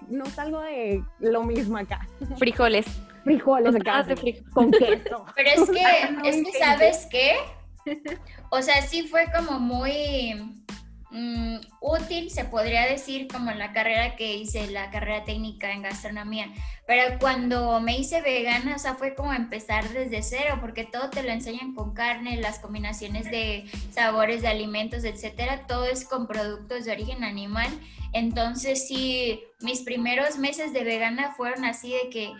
no 0.08 0.26
salgo 0.26 0.60
de 0.60 1.04
lo 1.20 1.44
mismo 1.44 1.78
acá. 1.78 2.00
Frijoles. 2.38 2.86
Frijoles 3.22 3.76
acá. 3.76 4.06
Con 4.52 4.72
queso. 4.72 5.24
Pero 5.36 5.50
es 5.50 5.70
que, 5.70 6.28
es 6.28 6.36
que, 6.44 6.58
¿sabes 6.58 7.08
qué? 7.10 7.36
O 8.50 8.62
sea, 8.62 8.80
sí 8.80 9.06
fue 9.06 9.26
como 9.30 9.60
muy 9.60 10.34
Mm, 11.10 11.60
útil, 11.80 12.30
se 12.30 12.44
podría 12.44 12.82
decir, 12.84 13.28
como 13.28 13.50
la 13.52 13.72
carrera 13.72 14.14
que 14.14 14.36
hice, 14.36 14.70
la 14.70 14.90
carrera 14.90 15.24
técnica 15.24 15.72
en 15.72 15.80
gastronomía. 15.80 16.52
Pero 16.86 17.18
cuando 17.18 17.80
me 17.80 17.96
hice 17.98 18.20
vegana, 18.20 18.76
o 18.76 18.78
sea, 18.78 18.94
fue 18.94 19.14
como 19.14 19.32
empezar 19.32 19.88
desde 19.88 20.22
cero, 20.22 20.58
porque 20.60 20.84
todo 20.84 21.08
te 21.08 21.22
lo 21.22 21.30
enseñan 21.30 21.74
con 21.74 21.94
carne, 21.94 22.36
las 22.36 22.58
combinaciones 22.58 23.24
de 23.30 23.64
sabores 23.90 24.42
de 24.42 24.48
alimentos, 24.48 25.04
etcétera, 25.04 25.66
todo 25.66 25.86
es 25.86 26.04
con 26.04 26.26
productos 26.26 26.84
de 26.84 26.92
origen 26.92 27.24
animal. 27.24 27.68
Entonces, 28.12 28.86
sí, 28.86 29.40
mis 29.60 29.80
primeros 29.80 30.36
meses 30.36 30.74
de 30.74 30.84
vegana 30.84 31.32
fueron 31.36 31.64
así 31.64 31.90
de 31.90 32.10
que 32.10 32.32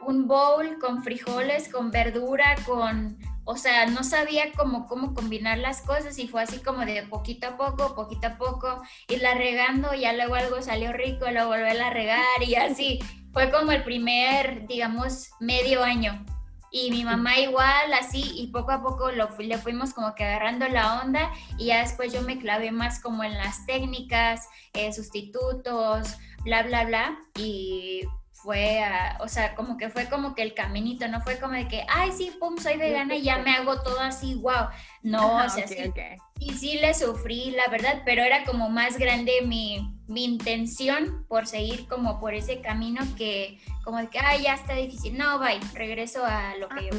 un 0.00 0.26
bowl 0.26 0.78
con 0.80 1.04
frijoles, 1.04 1.68
con 1.68 1.92
verdura, 1.92 2.56
con 2.66 3.16
o 3.50 3.56
sea, 3.56 3.86
no 3.86 4.04
sabía 4.04 4.52
cómo, 4.54 4.86
cómo 4.86 5.14
combinar 5.14 5.56
las 5.56 5.80
cosas 5.80 6.18
y 6.18 6.28
fue 6.28 6.42
así 6.42 6.58
como 6.58 6.84
de 6.84 7.04
poquito 7.04 7.46
a 7.46 7.56
poco, 7.56 7.94
poquito 7.94 8.26
a 8.26 8.36
poco, 8.36 8.82
irla 9.08 9.32
regando, 9.32 9.94
ya 9.94 10.12
luego 10.12 10.34
algo 10.34 10.60
salió 10.60 10.92
rico, 10.92 11.24
luego 11.30 11.48
volver 11.48 11.80
a 11.80 11.88
regar 11.88 12.42
y 12.46 12.56
así. 12.56 12.98
Fue 13.32 13.50
como 13.50 13.72
el 13.72 13.84
primer, 13.84 14.66
digamos, 14.66 15.30
medio 15.40 15.82
año. 15.82 16.26
Y 16.70 16.90
mi 16.90 17.04
mamá 17.04 17.38
igual, 17.38 17.90
así, 17.94 18.32
y 18.34 18.48
poco 18.48 18.70
a 18.70 18.82
poco 18.82 19.12
lo, 19.12 19.30
le 19.38 19.56
fuimos 19.56 19.94
como 19.94 20.14
que 20.14 20.24
agarrando 20.24 20.68
la 20.68 21.00
onda 21.00 21.32
y 21.56 21.68
ya 21.68 21.78
después 21.78 22.12
yo 22.12 22.20
me 22.20 22.38
clavé 22.38 22.70
más 22.70 23.00
como 23.00 23.24
en 23.24 23.32
las 23.32 23.64
técnicas, 23.64 24.46
eh, 24.74 24.92
sustitutos, 24.92 26.18
bla, 26.44 26.64
bla, 26.64 26.84
bla. 26.84 27.18
Y 27.34 28.02
fue, 28.48 28.80
o 29.20 29.28
sea, 29.28 29.54
como 29.54 29.76
que 29.76 29.90
fue 29.90 30.06
como 30.06 30.34
que 30.34 30.40
el 30.40 30.54
caminito, 30.54 31.06
no 31.06 31.20
fue 31.20 31.38
como 31.38 31.52
de 31.52 31.68
que, 31.68 31.84
ay, 31.86 32.12
sí, 32.16 32.32
pum, 32.40 32.56
soy 32.56 32.78
vegana 32.78 33.14
y 33.14 33.20
ya 33.20 33.36
me 33.40 33.50
hago 33.50 33.82
todo 33.82 34.00
así, 34.00 34.36
wow. 34.36 34.68
No, 35.02 35.44
o 35.44 35.50
sea, 35.50 35.68
sí, 35.68 35.92
y 36.40 36.54
sí 36.54 36.78
le 36.78 36.94
sufrí, 36.94 37.50
la 37.50 37.70
verdad, 37.70 38.00
pero 38.06 38.22
era 38.22 38.44
como 38.44 38.70
más 38.70 38.96
grande 38.96 39.32
mi, 39.44 39.94
mi, 40.06 40.24
intención 40.24 41.26
por 41.28 41.46
seguir 41.46 41.86
como 41.88 42.20
por 42.20 42.32
ese 42.32 42.62
camino 42.62 43.02
que 43.18 43.60
como 43.84 43.98
de 43.98 44.08
que, 44.08 44.18
ay, 44.18 44.44
ya 44.44 44.54
está 44.54 44.76
difícil, 44.76 45.18
no, 45.18 45.38
bye, 45.38 45.60
regreso 45.74 46.24
a 46.24 46.56
lo 46.56 46.70
que 46.70 46.86
yo 46.86 46.92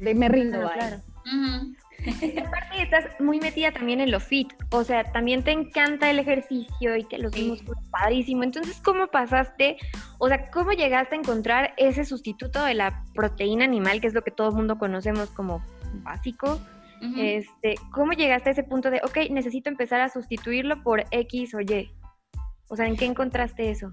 Me 0.00 0.28
rindo, 0.28 0.58
Claro. 0.72 1.02
Aparte 2.06 2.82
estás 2.82 3.04
muy 3.20 3.40
metida 3.40 3.72
también 3.72 4.00
en 4.00 4.10
lo 4.10 4.20
fit, 4.20 4.52
o 4.70 4.84
sea, 4.84 5.04
también 5.04 5.42
te 5.42 5.50
encanta 5.50 6.10
el 6.10 6.18
ejercicio 6.18 6.96
y 6.96 7.04
que 7.04 7.18
los 7.18 7.32
sí. 7.32 7.44
músculos 7.48 7.82
padrísimo. 7.90 8.42
Entonces, 8.42 8.80
¿cómo 8.82 9.08
pasaste, 9.08 9.76
o 10.18 10.28
sea, 10.28 10.50
cómo 10.50 10.72
llegaste 10.72 11.16
a 11.16 11.18
encontrar 11.18 11.74
ese 11.76 12.04
sustituto 12.04 12.64
de 12.64 12.74
la 12.74 13.04
proteína 13.14 13.64
animal, 13.64 14.00
que 14.00 14.06
es 14.06 14.14
lo 14.14 14.22
que 14.22 14.30
todo 14.30 14.50
el 14.50 14.54
mundo 14.54 14.78
conocemos 14.78 15.30
como 15.30 15.64
básico? 16.02 16.60
este, 17.18 17.74
¿Cómo 17.92 18.12
llegaste 18.12 18.48
a 18.48 18.52
ese 18.52 18.62
punto 18.62 18.90
de, 18.90 19.00
ok, 19.04 19.30
necesito 19.30 19.68
empezar 19.68 20.00
a 20.00 20.08
sustituirlo 20.08 20.82
por 20.82 21.04
X 21.10 21.54
o 21.54 21.60
Y? 21.60 21.90
O 22.68 22.76
sea, 22.76 22.86
¿en 22.86 22.96
qué 22.96 23.04
encontraste 23.04 23.70
eso? 23.70 23.92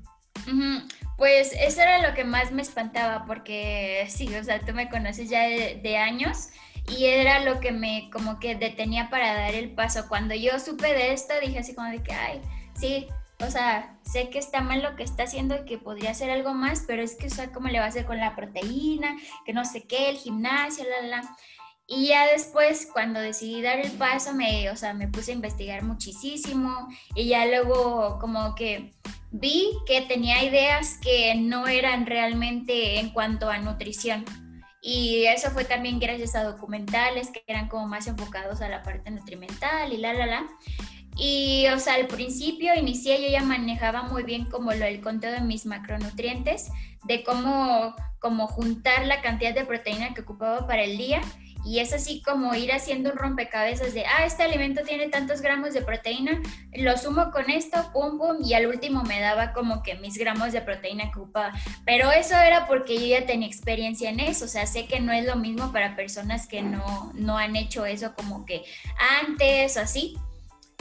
Pues 1.17 1.53
eso 1.53 1.81
era 1.81 2.07
lo 2.07 2.15
que 2.15 2.23
más 2.23 2.51
me 2.51 2.61
espantaba, 2.61 3.25
porque 3.25 4.05
sí, 4.09 4.33
o 4.35 4.43
sea, 4.43 4.59
tú 4.59 4.73
me 4.73 4.89
conoces 4.89 5.29
ya 5.29 5.43
de 5.43 5.97
años 5.97 6.49
y 6.87 7.05
era 7.05 7.39
lo 7.39 7.59
que 7.59 7.71
me 7.71 8.09
como 8.11 8.39
que 8.39 8.55
detenía 8.55 9.09
para 9.09 9.33
dar 9.33 9.53
el 9.53 9.71
paso. 9.71 10.07
Cuando 10.07 10.35
yo 10.35 10.59
supe 10.59 10.87
de 10.93 11.13
esto, 11.13 11.33
dije 11.41 11.59
así 11.59 11.73
como 11.73 11.89
de 11.89 12.03
que, 12.03 12.13
ay, 12.13 12.41
sí, 12.75 13.07
o 13.39 13.49
sea, 13.49 13.97
sé 14.03 14.29
que 14.29 14.39
está 14.39 14.61
mal 14.61 14.81
lo 14.81 14.95
que 14.95 15.03
está 15.03 15.23
haciendo 15.23 15.55
y 15.55 15.65
que 15.65 15.77
podría 15.77 16.11
hacer 16.11 16.29
algo 16.29 16.53
más, 16.53 16.83
pero 16.87 17.01
es 17.01 17.15
que, 17.15 17.27
o 17.27 17.29
sea, 17.29 17.51
¿cómo 17.51 17.67
le 17.67 17.79
va 17.79 17.85
a 17.85 17.89
hacer 17.89 18.05
con 18.05 18.19
la 18.19 18.35
proteína? 18.35 19.17
Que 19.45 19.53
no 19.53 19.65
sé 19.65 19.83
qué, 19.83 20.09
el 20.09 20.17
gimnasio, 20.17 20.85
la, 20.89 21.07
la. 21.07 21.35
Y 21.85 22.07
ya 22.07 22.25
después, 22.27 22.87
cuando 22.91 23.19
decidí 23.19 23.61
dar 23.61 23.79
el 23.79 23.91
paso, 23.91 24.33
me, 24.33 24.69
o 24.69 24.75
sea, 24.75 24.93
me 24.93 25.07
puse 25.07 25.31
a 25.31 25.35
investigar 25.35 25.83
muchísimo 25.83 26.87
y 27.15 27.27
ya 27.27 27.45
luego 27.45 28.19
como 28.19 28.55
que 28.55 28.93
vi 29.31 29.67
que 29.85 30.01
tenía 30.01 30.43
ideas 30.43 30.97
que 31.01 31.35
no 31.35 31.67
eran 31.67 32.05
realmente 32.05 32.99
en 32.99 33.09
cuanto 33.09 33.49
a 33.49 33.57
nutrición. 33.57 34.23
Y 34.85 35.27
eso 35.27 35.49
fue 35.51 35.63
también 35.63 35.97
gracias 35.97 36.35
a 36.35 36.43
documentales 36.43 37.29
que 37.29 37.41
eran 37.47 37.69
como 37.69 37.87
más 37.87 38.05
enfocados 38.07 38.61
a 38.61 38.67
la 38.67 38.83
parte 38.83 39.09
nutrimental 39.11 39.93
y 39.93 39.97
la, 39.97 40.13
la, 40.13 40.25
la. 40.25 40.47
Y, 41.15 41.67
o 41.73 41.79
sea, 41.79 41.93
al 41.93 42.07
principio 42.07 42.75
inicié, 42.75 43.21
yo 43.21 43.29
ya 43.29 43.41
manejaba 43.43 44.03
muy 44.03 44.23
bien 44.23 44.43
como 44.45 44.73
lo, 44.73 44.83
el 44.83 44.99
conteo 44.99 45.31
de 45.31 45.39
mis 45.39 45.65
macronutrientes, 45.65 46.69
de 47.05 47.23
cómo, 47.23 47.95
cómo 48.19 48.47
juntar 48.47 49.05
la 49.05 49.21
cantidad 49.21 49.55
de 49.55 49.63
proteína 49.63 50.13
que 50.13 50.21
ocupaba 50.21 50.67
para 50.67 50.83
el 50.83 50.97
día 50.97 51.21
y 51.65 51.79
es 51.79 51.93
así 51.93 52.21
como 52.21 52.53
ir 52.55 52.71
haciendo 52.71 53.11
un 53.11 53.17
rompecabezas 53.17 53.93
de, 53.93 54.05
ah, 54.05 54.25
este 54.25 54.43
alimento 54.43 54.81
tiene 54.83 55.09
tantos 55.09 55.41
gramos 55.41 55.73
de 55.73 55.81
proteína, 55.81 56.41
lo 56.73 56.97
sumo 56.97 57.31
con 57.31 57.49
esto, 57.49 57.89
pum, 57.93 58.17
pum, 58.17 58.37
y 58.43 58.53
al 58.53 58.67
último 58.67 59.03
me 59.03 59.19
daba 59.19 59.53
como 59.53 59.83
que 59.83 59.95
mis 59.95 60.17
gramos 60.17 60.51
de 60.51 60.61
proteína 60.61 61.11
que 61.11 61.19
ocupaba. 61.19 61.53
Pero 61.85 62.11
eso 62.11 62.37
era 62.37 62.67
porque 62.67 62.97
yo 62.97 63.05
ya 63.05 63.25
tenía 63.25 63.47
experiencia 63.47 64.09
en 64.09 64.19
eso, 64.19 64.45
o 64.45 64.47
sea, 64.47 64.65
sé 64.67 64.85
que 64.85 64.99
no 64.99 65.11
es 65.11 65.25
lo 65.25 65.35
mismo 65.35 65.71
para 65.71 65.95
personas 65.95 66.47
que 66.47 66.61
no, 66.61 67.11
no 67.13 67.37
han 67.37 67.55
hecho 67.55 67.85
eso 67.85 68.13
como 68.15 68.45
que 68.45 68.63
antes 69.21 69.77
o 69.77 69.81
así. 69.81 70.17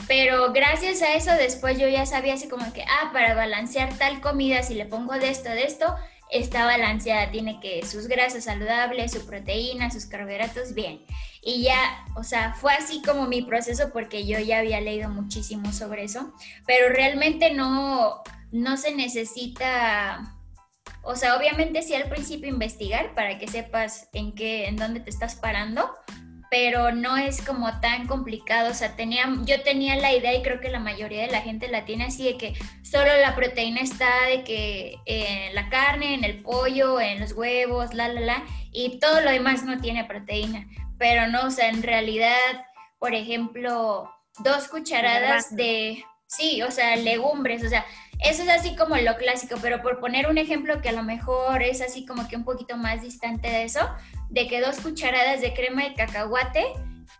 Pero 0.07 0.51
gracias 0.51 1.01
a 1.01 1.13
eso 1.15 1.31
después 1.31 1.79
yo 1.79 1.87
ya 1.87 2.05
sabía 2.05 2.33
así 2.33 2.49
como 2.49 2.73
que, 2.73 2.83
ah, 2.83 3.11
para 3.13 3.35
balancear 3.35 3.97
tal 3.97 4.19
comida, 4.19 4.61
si 4.61 4.73
le 4.73 4.85
pongo 4.85 5.13
de 5.13 5.29
esto, 5.29 5.49
de 5.49 5.63
esto, 5.63 5.95
está 6.33 6.65
balanceada, 6.65 7.31
tiene 7.31 7.59
que 7.59 7.85
sus 7.85 8.07
grasas 8.07 8.45
saludables, 8.45 9.11
su 9.11 9.25
proteína, 9.25 9.91
sus 9.91 10.05
carbohidratos, 10.05 10.73
bien. 10.73 11.05
Y 11.41 11.63
ya, 11.63 12.05
o 12.15 12.23
sea, 12.23 12.53
fue 12.53 12.73
así 12.73 13.01
como 13.01 13.27
mi 13.27 13.43
proceso 13.43 13.91
porque 13.93 14.25
yo 14.25 14.39
ya 14.39 14.59
había 14.59 14.81
leído 14.81 15.09
muchísimo 15.09 15.71
sobre 15.71 16.05
eso, 16.05 16.33
pero 16.65 16.89
realmente 16.89 17.53
no, 17.53 18.23
no 18.51 18.77
se 18.77 18.95
necesita, 18.95 20.35
o 21.03 21.15
sea, 21.15 21.37
obviamente 21.37 21.81
sí 21.81 21.93
al 21.93 22.09
principio 22.09 22.49
investigar 22.49 23.13
para 23.13 23.37
que 23.37 23.47
sepas 23.47 24.09
en 24.13 24.33
qué, 24.33 24.67
en 24.67 24.77
dónde 24.77 25.01
te 25.01 25.09
estás 25.09 25.35
parando, 25.35 25.89
pero 26.53 26.91
no 26.91 27.17
es 27.17 27.41
como 27.41 27.79
tan 27.79 28.05
complicado. 28.05 28.69
O 28.69 28.73
sea, 28.75 28.95
tenía, 28.95 29.25
yo 29.43 29.63
tenía 29.63 29.95
la 29.95 30.13
idea 30.13 30.35
y 30.35 30.43
creo 30.43 30.61
que 30.61 30.69
la 30.69 30.77
mayoría 30.77 31.23
de 31.23 31.31
la 31.31 31.41
gente 31.41 31.67
la 31.67 31.83
tiene 31.83 32.03
así 32.03 32.25
de 32.25 32.37
que 32.37 32.53
solo 32.83 33.07
la 33.21 33.33
proteína 33.33 33.81
está 33.81 34.27
de 34.27 34.43
que 34.43 34.99
en 35.07 35.55
la 35.55 35.69
carne, 35.69 36.13
en 36.13 36.23
el 36.23 36.43
pollo, 36.43 37.01
en 37.01 37.21
los 37.21 37.31
huevos, 37.31 37.95
la, 37.95 38.07
la, 38.07 38.21
la, 38.21 38.43
y 38.71 38.99
todo 38.99 39.21
lo 39.21 39.31
demás 39.31 39.63
no 39.63 39.81
tiene 39.81 40.05
proteína. 40.05 40.67
Pero 40.99 41.25
no, 41.25 41.47
o 41.47 41.49
sea, 41.49 41.69
en 41.69 41.81
realidad, 41.81 42.37
por 42.99 43.15
ejemplo, 43.15 44.13
dos 44.43 44.67
cucharadas 44.67 45.55
de, 45.55 46.05
sí, 46.27 46.61
o 46.61 46.69
sea, 46.69 46.95
legumbres, 46.97 47.63
o 47.63 47.69
sea, 47.69 47.83
eso 48.19 48.43
es 48.43 48.49
así 48.49 48.75
como 48.75 48.95
lo 48.95 49.15
clásico, 49.17 49.55
pero 49.61 49.81
por 49.81 49.99
poner 49.99 50.27
un 50.27 50.37
ejemplo 50.37 50.81
que 50.81 50.89
a 50.89 50.93
lo 50.93 51.03
mejor 51.03 51.61
es 51.63 51.81
así 51.81 52.05
como 52.05 52.27
que 52.27 52.35
un 52.35 52.43
poquito 52.43 52.77
más 52.77 53.01
distante 53.01 53.49
de 53.49 53.63
eso, 53.63 53.81
de 54.29 54.47
que 54.47 54.61
dos 54.61 54.79
cucharadas 54.79 55.41
de 55.41 55.53
crema 55.53 55.83
de 55.83 55.93
cacahuate 55.93 56.65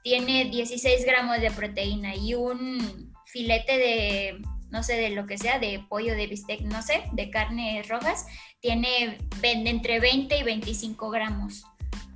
tiene 0.04 0.46
16 0.46 1.06
gramos 1.06 1.40
de 1.42 1.52
proteína 1.52 2.16
y 2.16 2.36
un 2.36 3.14
filete 3.26 3.78
de, 3.78 4.42
no 4.70 4.84
sé, 4.84 4.96
de 4.96 5.10
lo 5.10 5.26
que 5.26 5.38
sea, 5.38 5.60
de 5.60 5.84
pollo, 5.90 6.16
de 6.16 6.28
bistec, 6.28 6.62
no 6.62 6.82
sé, 6.82 7.04
de 7.14 7.30
carnes 7.30 7.88
rojas, 7.88 8.26
tiene 8.60 9.18
entre 9.42 10.00
20 10.00 10.38
y 10.38 10.44
25 10.44 11.10
gramos. 11.10 11.66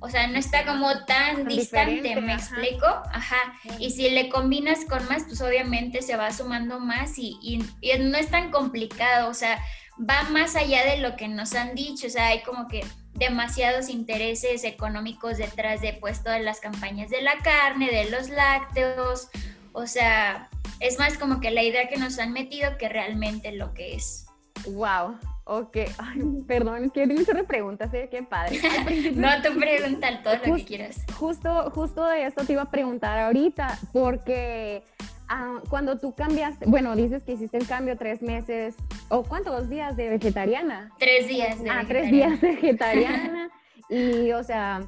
O 0.00 0.08
sea, 0.08 0.28
no 0.28 0.38
está 0.38 0.64
como 0.64 1.04
tan 1.06 1.46
distante, 1.46 2.20
¿me 2.20 2.34
explico? 2.34 2.86
Ajá. 2.86 3.54
Y 3.78 3.90
si 3.90 4.10
le 4.10 4.28
combinas 4.28 4.84
con 4.84 5.04
más, 5.08 5.24
pues 5.24 5.40
obviamente 5.40 6.02
se 6.02 6.16
va 6.16 6.32
sumando 6.32 6.78
más 6.78 7.18
y, 7.18 7.36
y, 7.42 7.98
no 7.98 8.16
es 8.16 8.30
tan 8.30 8.50
complicado, 8.50 9.28
o 9.28 9.34
sea, 9.34 9.58
va 9.98 10.22
más 10.30 10.54
allá 10.54 10.84
de 10.84 10.98
lo 10.98 11.16
que 11.16 11.26
nos 11.26 11.54
han 11.54 11.74
dicho, 11.74 12.06
o 12.06 12.10
sea, 12.10 12.28
hay 12.28 12.42
como 12.42 12.68
que 12.68 12.84
demasiados 13.14 13.88
intereses 13.88 14.62
económicos 14.62 15.38
detrás 15.38 15.80
de 15.80 15.94
pues 15.94 16.22
todas 16.22 16.40
las 16.40 16.60
campañas 16.60 17.10
de 17.10 17.20
la 17.20 17.36
carne, 17.38 17.90
de 17.90 18.08
los 18.08 18.28
lácteos, 18.28 19.28
o 19.72 19.86
sea, 19.86 20.48
es 20.78 20.98
más 21.00 21.18
como 21.18 21.40
que 21.40 21.50
la 21.50 21.64
idea 21.64 21.88
que 21.88 21.96
nos 21.96 22.18
han 22.20 22.32
metido 22.32 22.78
que 22.78 22.88
realmente 22.88 23.50
lo 23.50 23.74
que 23.74 23.96
es. 23.96 24.26
Wow. 24.66 25.18
Ok, 25.50 25.78
Ay, 25.96 26.20
perdón, 26.46 26.84
es 26.84 26.92
que 26.92 27.06
tiene 27.06 27.14
muchas 27.14 27.42
preguntas, 27.46 27.92
¿eh? 27.94 28.08
qué 28.10 28.22
padre. 28.22 28.60
no, 29.14 29.28
tú 29.42 29.58
pregunta 29.58 30.22
todo 30.22 30.34
lo 30.46 30.56
que 30.56 30.64
quieras. 30.66 31.06
Justo, 31.14 31.70
justo 31.70 32.04
de 32.04 32.26
esto 32.26 32.44
te 32.44 32.52
iba 32.52 32.62
a 32.62 32.70
preguntar 32.70 33.18
ahorita, 33.18 33.78
porque 33.94 34.84
ah, 35.26 35.62
cuando 35.70 35.98
tú 35.98 36.14
cambiaste, 36.14 36.66
bueno, 36.66 36.94
dices 36.94 37.22
que 37.22 37.32
hiciste 37.32 37.56
el 37.56 37.66
cambio 37.66 37.96
tres 37.96 38.20
meses, 38.20 38.74
o 39.08 39.22
cuántos 39.22 39.70
días 39.70 39.96
de 39.96 40.10
vegetariana? 40.10 40.92
Tres 40.98 41.28
días 41.28 41.62
de 41.62 41.70
Ah, 41.70 41.82
tres 41.88 42.10
días 42.10 42.38
de 42.42 42.48
vegetariana. 42.48 43.48
y, 43.88 44.30
o 44.32 44.44
sea, 44.44 44.80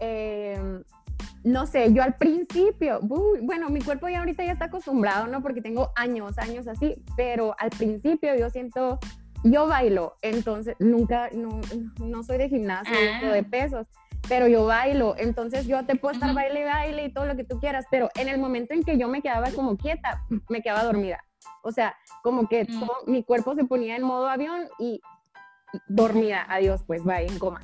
eh, 0.00 0.58
no 1.44 1.66
sé, 1.66 1.92
yo 1.92 2.02
al 2.02 2.16
principio, 2.16 2.98
bueno, 3.02 3.68
mi 3.68 3.80
cuerpo 3.80 4.08
ya 4.08 4.20
ahorita 4.20 4.44
ya 4.44 4.52
está 4.52 4.64
acostumbrado, 4.64 5.26
¿no? 5.26 5.42
Porque 5.42 5.60
tengo 5.60 5.90
años, 5.94 6.38
años 6.38 6.66
así, 6.66 6.96
pero 7.16 7.54
al 7.58 7.70
principio 7.70 8.34
yo 8.34 8.48
siento, 8.48 8.98
yo 9.44 9.66
bailo, 9.66 10.16
entonces 10.22 10.74
nunca, 10.78 11.28
no, 11.32 12.22
soy 12.24 12.38
de 12.38 12.48
gimnasio, 12.48 12.94
ah. 13.22 13.26
de 13.26 13.42
pesos, 13.44 13.86
pero 14.26 14.48
yo 14.48 14.64
bailo, 14.64 15.14
entonces 15.18 15.66
yo 15.66 15.84
te 15.84 15.96
puedo 15.96 16.14
estar 16.14 16.34
baile 16.34 16.62
y 16.62 16.64
baile 16.64 17.04
y 17.04 17.12
todo 17.12 17.26
lo 17.26 17.36
que 17.36 17.44
tú 17.44 17.60
quieras, 17.60 17.84
pero 17.90 18.08
en 18.14 18.28
el 18.28 18.38
momento 18.38 18.72
en 18.72 18.82
que 18.82 18.96
yo 18.96 19.06
me 19.06 19.20
quedaba 19.20 19.50
como 19.50 19.76
quieta, 19.76 20.22
me 20.48 20.62
quedaba 20.62 20.82
dormida. 20.82 21.22
O 21.62 21.72
sea, 21.72 21.94
como 22.22 22.48
que 22.48 22.64
mm. 22.64 23.10
mi 23.10 23.22
cuerpo 23.22 23.54
se 23.54 23.64
ponía 23.64 23.96
en 23.96 24.02
modo 24.02 24.28
avión 24.28 24.66
y 24.78 25.00
dormida, 25.88 26.46
adiós, 26.48 26.82
pues, 26.86 27.04
bye, 27.04 27.26
en 27.26 27.38
coma. 27.38 27.60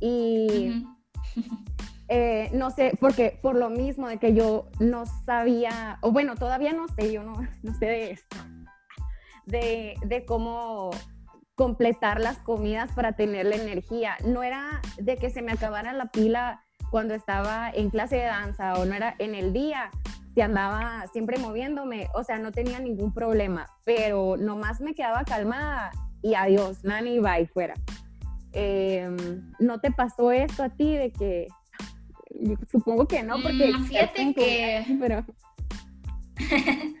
Y... 0.00 0.86
Eh, 2.08 2.50
no 2.52 2.70
sé, 2.70 2.92
porque 3.00 3.38
por 3.40 3.56
lo 3.56 3.70
mismo 3.70 4.08
de 4.08 4.18
que 4.18 4.34
yo 4.34 4.68
no 4.78 5.06
sabía, 5.24 5.98
o 6.02 6.12
bueno, 6.12 6.36
todavía 6.36 6.74
no 6.74 6.86
sé, 6.86 7.10
yo 7.10 7.22
no, 7.22 7.34
no 7.62 7.74
sé 7.78 7.86
de 7.86 8.10
esto, 8.10 8.36
de, 9.46 9.96
de 10.04 10.26
cómo 10.26 10.90
completar 11.54 12.20
las 12.20 12.38
comidas 12.38 12.90
para 12.92 13.12
tener 13.12 13.46
la 13.46 13.56
energía. 13.56 14.16
No 14.24 14.42
era 14.42 14.80
de 14.98 15.16
que 15.16 15.30
se 15.30 15.42
me 15.42 15.52
acabara 15.52 15.92
la 15.92 16.06
pila 16.06 16.64
cuando 16.90 17.14
estaba 17.14 17.70
en 17.70 17.90
clase 17.90 18.16
de 18.16 18.24
danza 18.24 18.74
o 18.74 18.84
no 18.84 18.94
era 18.94 19.14
en 19.18 19.34
el 19.34 19.52
día, 19.52 19.90
si 20.34 20.40
andaba 20.40 21.04
siempre 21.12 21.38
moviéndome, 21.38 22.08
o 22.14 22.24
sea, 22.24 22.38
no 22.38 22.52
tenía 22.52 22.80
ningún 22.80 23.12
problema, 23.12 23.66
pero 23.84 24.36
nomás 24.36 24.80
me 24.80 24.94
quedaba 24.94 25.24
calmada 25.24 25.90
y 26.22 26.34
adiós, 26.34 26.84
nani, 26.84 27.18
bye, 27.20 27.46
fuera. 27.46 27.74
Em, 28.52 29.52
¿No 29.58 29.80
te 29.80 29.90
pasó 29.90 30.30
esto 30.30 30.62
a 30.62 30.68
ti 30.68 30.94
de 30.94 31.12
que 31.12 31.48
supongo 32.70 33.06
que 33.06 33.22
no, 33.22 33.40
porque... 33.42 33.72
Mm, 33.72 33.84
fíjate 33.84 34.34
que... 34.34 34.84
Pero... 35.00 35.24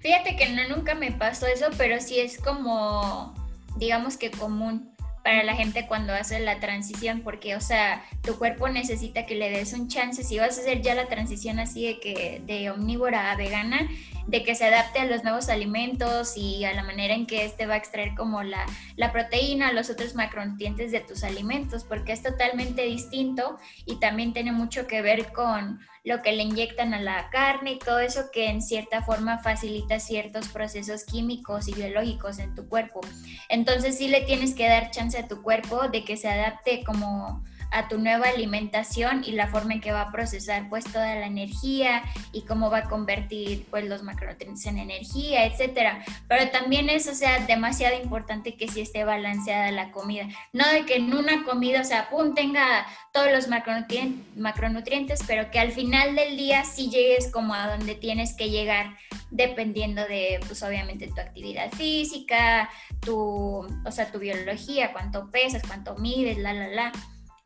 fíjate 0.00 0.36
que 0.36 0.50
no, 0.50 0.76
nunca 0.76 0.94
me 0.94 1.12
pasó 1.12 1.46
eso, 1.46 1.66
pero 1.78 1.98
sí 1.98 2.20
es 2.20 2.38
como, 2.38 3.34
digamos 3.76 4.16
que 4.16 4.30
común 4.30 4.94
para 5.24 5.42
la 5.42 5.54
gente 5.54 5.86
cuando 5.86 6.12
hace 6.12 6.38
la 6.38 6.60
transición, 6.60 7.22
porque, 7.22 7.56
o 7.56 7.60
sea, 7.60 8.04
tu 8.22 8.36
cuerpo 8.36 8.68
necesita 8.68 9.24
que 9.24 9.34
le 9.34 9.50
des 9.50 9.72
un 9.72 9.88
chance. 9.88 10.22
Si 10.22 10.38
vas 10.38 10.58
a 10.58 10.60
hacer 10.60 10.82
ya 10.82 10.94
la 10.94 11.06
transición 11.06 11.58
así 11.58 11.86
de 11.86 11.98
que 11.98 12.42
de 12.44 12.70
omnívora 12.70 13.32
a 13.32 13.36
vegana, 13.36 13.88
de 14.26 14.42
que 14.42 14.54
se 14.54 14.64
adapte 14.64 15.00
a 15.00 15.04
los 15.04 15.22
nuevos 15.22 15.48
alimentos 15.48 16.36
y 16.36 16.64
a 16.64 16.72
la 16.72 16.82
manera 16.82 17.14
en 17.14 17.26
que 17.26 17.44
este 17.44 17.66
va 17.66 17.74
a 17.74 17.78
extraer 17.78 18.14
como 18.16 18.42
la, 18.42 18.64
la 18.96 19.12
proteína, 19.12 19.72
los 19.72 19.90
otros 19.90 20.14
macronutrientes 20.14 20.92
de 20.92 21.00
tus 21.00 21.24
alimentos, 21.24 21.84
porque 21.84 22.12
es 22.12 22.22
totalmente 22.22 22.82
distinto 22.82 23.58
y 23.86 23.96
también 23.96 24.32
tiene 24.32 24.52
mucho 24.52 24.86
que 24.86 25.02
ver 25.02 25.32
con 25.32 25.80
lo 26.04 26.20
que 26.20 26.32
le 26.32 26.42
inyectan 26.42 26.92
a 26.92 27.00
la 27.00 27.30
carne 27.30 27.72
y 27.72 27.78
todo 27.78 27.98
eso 27.98 28.24
que 28.32 28.48
en 28.48 28.60
cierta 28.60 29.02
forma 29.02 29.38
facilita 29.38 29.98
ciertos 29.98 30.48
procesos 30.48 31.04
químicos 31.04 31.66
y 31.66 31.72
biológicos 31.72 32.38
en 32.38 32.54
tu 32.54 32.68
cuerpo. 32.68 33.00
Entonces 33.48 33.96
sí 33.96 34.08
le 34.08 34.20
tienes 34.20 34.54
que 34.54 34.68
dar 34.68 34.90
chance 34.90 35.18
a 35.18 35.28
tu 35.28 35.42
cuerpo 35.42 35.88
de 35.88 36.04
que 36.04 36.18
se 36.18 36.28
adapte 36.28 36.84
como 36.84 37.42
a 37.74 37.88
tu 37.88 37.98
nueva 37.98 38.28
alimentación 38.28 39.24
y 39.26 39.32
la 39.32 39.48
forma 39.48 39.74
en 39.74 39.80
que 39.80 39.92
va 39.92 40.02
a 40.02 40.12
procesar 40.12 40.68
pues 40.68 40.84
toda 40.84 41.14
la 41.14 41.26
energía 41.26 42.02
y 42.32 42.42
cómo 42.42 42.70
va 42.70 42.78
a 42.78 42.88
convertir 42.88 43.66
pues 43.70 43.84
los 43.84 44.02
macronutrientes 44.02 44.64
en 44.66 44.78
energía, 44.78 45.44
etcétera. 45.44 46.04
Pero 46.28 46.50
también 46.50 46.88
es, 46.88 47.08
o 47.08 47.14
sea, 47.14 47.40
demasiado 47.46 48.00
importante 48.00 48.56
que 48.56 48.68
sí 48.68 48.80
esté 48.80 49.04
balanceada 49.04 49.72
la 49.72 49.90
comida. 49.90 50.28
No 50.52 50.66
de 50.70 50.86
que 50.86 50.96
en 50.96 51.12
una 51.12 51.44
comida, 51.44 51.80
o 51.80 51.84
sea, 51.84 52.08
pum, 52.08 52.34
tenga 52.34 52.86
todos 53.12 53.30
los 53.32 53.48
macronutrientes, 53.48 54.36
macronutrientes, 54.36 55.20
pero 55.26 55.50
que 55.50 55.58
al 55.58 55.72
final 55.72 56.14
del 56.14 56.36
día 56.36 56.64
sí 56.64 56.90
llegues 56.90 57.30
como 57.30 57.54
a 57.54 57.68
donde 57.68 57.94
tienes 57.94 58.34
que 58.34 58.50
llegar 58.50 58.96
dependiendo 59.30 60.02
de, 60.02 60.40
pues 60.46 60.62
obviamente 60.62 61.08
tu 61.08 61.20
actividad 61.20 61.72
física, 61.72 62.70
tu, 63.00 63.66
o 63.84 63.90
sea, 63.90 64.12
tu 64.12 64.20
biología, 64.20 64.92
cuánto 64.92 65.30
pesas, 65.30 65.62
cuánto 65.66 65.96
mides, 65.96 66.38
la, 66.38 66.52
la, 66.52 66.68
la. 66.68 66.92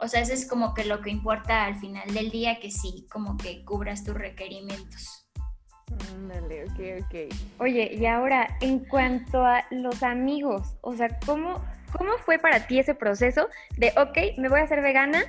O 0.01 0.07
sea, 0.07 0.21
eso 0.21 0.33
es 0.33 0.47
como 0.49 0.75
que 0.75 0.85
lo 0.85 1.01
que 1.01 1.11
importa 1.11 1.65
al 1.65 1.77
final 1.77 2.13
del 2.15 2.31
día, 2.31 2.61
que 2.61 2.71
sí, 2.71 3.07
como 3.11 3.37
que 3.37 3.65
cubras 3.65 4.05
tus 4.05 4.15
requerimientos. 4.15 5.29
Ándale, 6.15 6.65
ok, 6.65 7.05
ok. 7.05 7.35
Oye, 7.59 7.95
y 7.95 8.07
ahora, 8.07 8.57
en 8.61 8.81
cuanto 8.81 9.45
a 9.45 9.65
los 9.71 10.03
amigos, 10.05 10.77
o 10.83 10.95
sea, 10.95 11.09
¿cómo, 11.27 11.61
¿cómo 11.97 12.13
fue 12.25 12.39
para 12.39 12.67
ti 12.67 12.79
ese 12.79 12.95
proceso 12.95 13.49
de, 13.77 13.93
ok, 13.97 14.39
me 14.39 14.49
voy 14.49 14.61
a 14.61 14.65
hacer 14.65 14.83
vegana? 14.83 15.23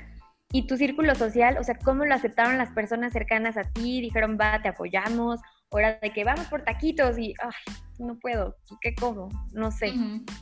Y 0.52 0.68
tu 0.68 0.78
círculo 0.78 1.16
social, 1.16 1.58
o 1.60 1.64
sea, 1.64 1.76
¿cómo 1.76 2.06
lo 2.06 2.14
aceptaron 2.14 2.58
las 2.58 2.72
personas 2.72 3.14
cercanas 3.14 3.58
a 3.58 3.64
ti? 3.64 4.02
Dijeron, 4.02 4.38
va, 4.40 4.62
te 4.62 4.70
apoyamos, 4.70 5.40
hora 5.70 6.00
de 6.00 6.12
que 6.12 6.24
vamos 6.24 6.46
por 6.48 6.64
taquitos 6.64 7.18
y, 7.18 7.34
ay, 7.42 7.76
no 8.00 8.18
puedo, 8.20 8.56
¿qué 8.82 8.94
como? 8.96 9.30
No 9.54 9.72
sé. 9.72 9.94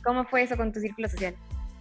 ¿Cómo 0.04 0.24
fue 0.24 0.42
eso 0.42 0.56
con 0.56 0.72
tu 0.72 0.80
círculo 0.80 1.08
social? 1.08 1.34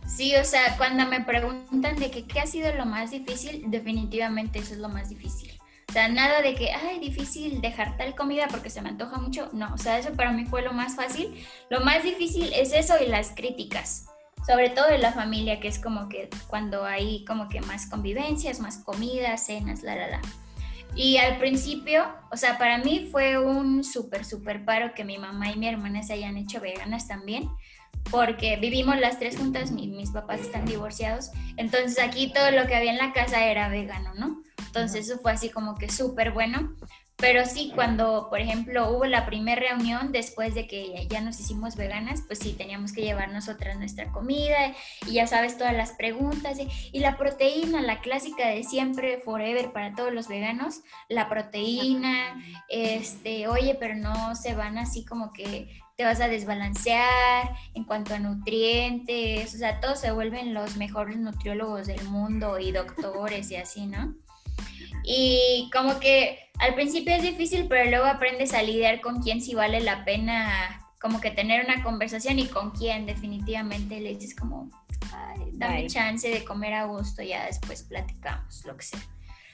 Sí, 0.07 0.35
o 0.35 0.43
sea, 0.45 0.77
cuando 0.77 1.05
me 1.05 1.21
preguntan 1.21 1.97
de 1.97 2.09
qué 2.09 2.39
ha 2.39 2.47
sido 2.47 2.73
lo 2.73 2.85
más 2.85 3.11
difícil, 3.11 3.65
definitivamente 3.67 4.59
eso 4.59 4.73
es 4.73 4.79
lo 4.79 4.89
más 4.89 5.09
difícil. 5.09 5.51
O 5.89 5.93
sea, 5.93 6.07
nada 6.07 6.41
de 6.41 6.55
que, 6.55 6.71
ay, 6.71 6.99
difícil 6.99 7.61
dejar 7.61 7.97
tal 7.97 8.15
comida 8.15 8.47
porque 8.49 8.69
se 8.69 8.81
me 8.81 8.89
antoja 8.89 9.17
mucho. 9.19 9.49
No, 9.53 9.73
o 9.73 9.77
sea, 9.77 9.99
eso 9.99 10.13
para 10.13 10.31
mí 10.31 10.45
fue 10.45 10.61
lo 10.61 10.73
más 10.73 10.95
fácil. 10.95 11.45
Lo 11.69 11.81
más 11.81 12.03
difícil 12.03 12.51
es 12.53 12.73
eso 12.73 12.95
y 13.01 13.07
las 13.07 13.31
críticas. 13.31 14.07
Sobre 14.45 14.69
todo 14.69 14.89
en 14.89 15.01
la 15.01 15.11
familia, 15.11 15.59
que 15.59 15.67
es 15.67 15.77
como 15.77 16.07
que 16.07 16.29
cuando 16.47 16.85
hay 16.85 17.25
como 17.25 17.49
que 17.49 17.61
más 17.61 17.87
convivencias, 17.87 18.59
más 18.59 18.77
comidas, 18.77 19.45
cenas, 19.45 19.83
la, 19.83 19.95
la, 19.95 20.07
la. 20.07 20.21
Y 20.95 21.17
al 21.17 21.37
principio, 21.37 22.05
o 22.31 22.37
sea, 22.37 22.57
para 22.57 22.79
mí 22.79 23.07
fue 23.11 23.37
un 23.37 23.83
súper, 23.83 24.25
súper 24.25 24.65
paro 24.65 24.93
que 24.95 25.03
mi 25.03 25.17
mamá 25.17 25.51
y 25.51 25.57
mi 25.57 25.67
hermana 25.67 26.01
se 26.01 26.13
hayan 26.13 26.37
hecho 26.37 26.59
veganas 26.59 27.07
también 27.07 27.49
porque 28.11 28.55
vivimos 28.57 28.97
las 28.99 29.19
tres 29.19 29.37
juntas, 29.37 29.71
mis 29.71 30.11
papás 30.11 30.39
están 30.39 30.65
divorciados, 30.65 31.31
entonces 31.57 31.99
aquí 31.99 32.31
todo 32.31 32.51
lo 32.51 32.67
que 32.67 32.75
había 32.75 32.91
en 32.91 32.97
la 32.97 33.13
casa 33.13 33.45
era 33.45 33.69
vegano, 33.69 34.13
¿no? 34.15 34.41
Entonces 34.65 35.09
eso 35.09 35.19
fue 35.19 35.31
así 35.31 35.49
como 35.49 35.75
que 35.75 35.89
súper 35.89 36.31
bueno, 36.31 36.75
pero 37.19 37.45
sí, 37.45 37.71
cuando, 37.73 38.27
por 38.29 38.39
ejemplo, 38.39 38.91
hubo 38.91 39.05
la 39.05 39.25
primera 39.25 39.59
reunión 39.59 40.11
después 40.11 40.53
de 40.53 40.67
que 40.67 41.07
ya 41.09 41.19
nos 41.19 41.39
hicimos 41.39 41.75
veganas, 41.75 42.21
pues 42.27 42.37
sí, 42.37 42.53
teníamos 42.53 42.93
que 42.93 43.01
llevar 43.01 43.31
nosotras 43.31 43.79
nuestra 43.79 44.11
comida 44.11 44.75
y 45.07 45.13
ya 45.13 45.25
sabes 45.25 45.57
todas 45.57 45.73
las 45.73 45.93
preguntas. 45.93 46.59
Y, 46.91 46.99
la 46.99 47.17
proteína, 47.17 47.81
la 47.81 48.01
clásica 48.01 48.47
de 48.49 48.63
siempre, 48.63 49.19
forever 49.19 49.71
para 49.71 49.95
todos 49.95 50.13
los 50.13 50.27
veganos, 50.27 50.81
la 51.09 51.27
proteína, 51.27 52.39
este, 52.69 53.47
oye, 53.47 53.75
pero 53.79 53.95
no 53.95 54.35
se 54.35 54.53
van 54.53 54.77
así 54.77 55.03
como 55.03 55.33
que 55.33 55.81
te 55.95 56.03
vas 56.03 56.21
a 56.21 56.27
desbalancear 56.27 57.49
en 57.73 57.83
cuanto 57.83 58.13
a 58.13 58.19
nutrientes, 58.19 59.55
o 59.55 59.57
sea, 59.57 59.79
todos 59.79 59.99
se 59.99 60.11
vuelven 60.11 60.53
los 60.53 60.77
mejores 60.77 61.17
nutriólogos 61.17 61.87
del 61.87 62.03
mundo 62.03 62.59
y 62.59 62.71
doctores 62.71 63.49
y 63.49 63.55
así, 63.55 63.87
¿no? 63.87 64.13
Y 65.09 65.69
como 65.71 66.01
que 66.01 66.37
al 66.59 66.75
principio 66.75 67.15
es 67.15 67.21
difícil, 67.21 67.67
pero 67.69 67.89
luego 67.89 68.05
aprendes 68.05 68.53
a 68.53 68.61
lidiar 68.61 68.99
con 68.99 69.21
quién 69.21 69.41
sí 69.41 69.55
vale 69.55 69.79
la 69.79 70.03
pena 70.03 70.83
como 70.99 71.21
que 71.21 71.31
tener 71.31 71.63
una 71.63 71.81
conversación 71.81 72.39
y 72.39 72.47
con 72.47 72.71
quién 72.71 73.05
definitivamente 73.05 74.01
le 74.01 74.15
dices 74.15 74.35
como, 74.35 74.69
ay, 75.13 75.51
dame 75.53 75.87
chance 75.87 76.27
de 76.27 76.43
comer 76.43 76.73
a 76.73 76.85
gusto, 76.85 77.23
ya 77.23 77.45
después 77.45 77.83
platicamos, 77.83 78.65
lo 78.65 78.75
que 78.75 78.83
sea. 78.83 78.99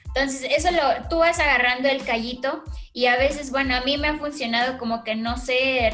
Entonces, 0.06 0.50
eso 0.58 0.72
lo, 0.72 1.08
tú 1.08 1.20
vas 1.20 1.40
agarrando 1.40 1.88
el 1.88 2.04
callito 2.04 2.64
y 2.92 3.06
a 3.06 3.18
veces, 3.18 3.52
bueno, 3.52 3.76
a 3.76 3.82
mí 3.82 3.98
me 3.98 4.08
ha 4.08 4.18
funcionado 4.18 4.80
como 4.80 5.04
que 5.04 5.16
no 5.16 5.38
ser 5.38 5.94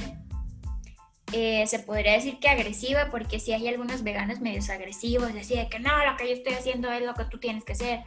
eh, 1.32 1.68
se 1.68 1.80
podría 1.80 2.14
decir 2.14 2.40
que 2.40 2.50
agresiva, 2.50 3.10
porque 3.12 3.40
si 3.40 3.54
hay 3.54 3.68
algunos 3.68 4.04
veganos 4.04 4.40
medios 4.40 4.70
agresivos, 4.70 5.34
decía 5.34 5.70
que 5.70 5.80
no, 5.80 5.92
lo 6.06 6.18
que 6.18 6.28
yo 6.28 6.34
estoy 6.34 6.54
haciendo 6.54 6.90
es 6.92 7.04
lo 7.04 7.14
que 7.14 7.26
tú 7.26 7.40
tienes 7.40 7.64
que 7.64 7.74
hacer. 7.74 8.00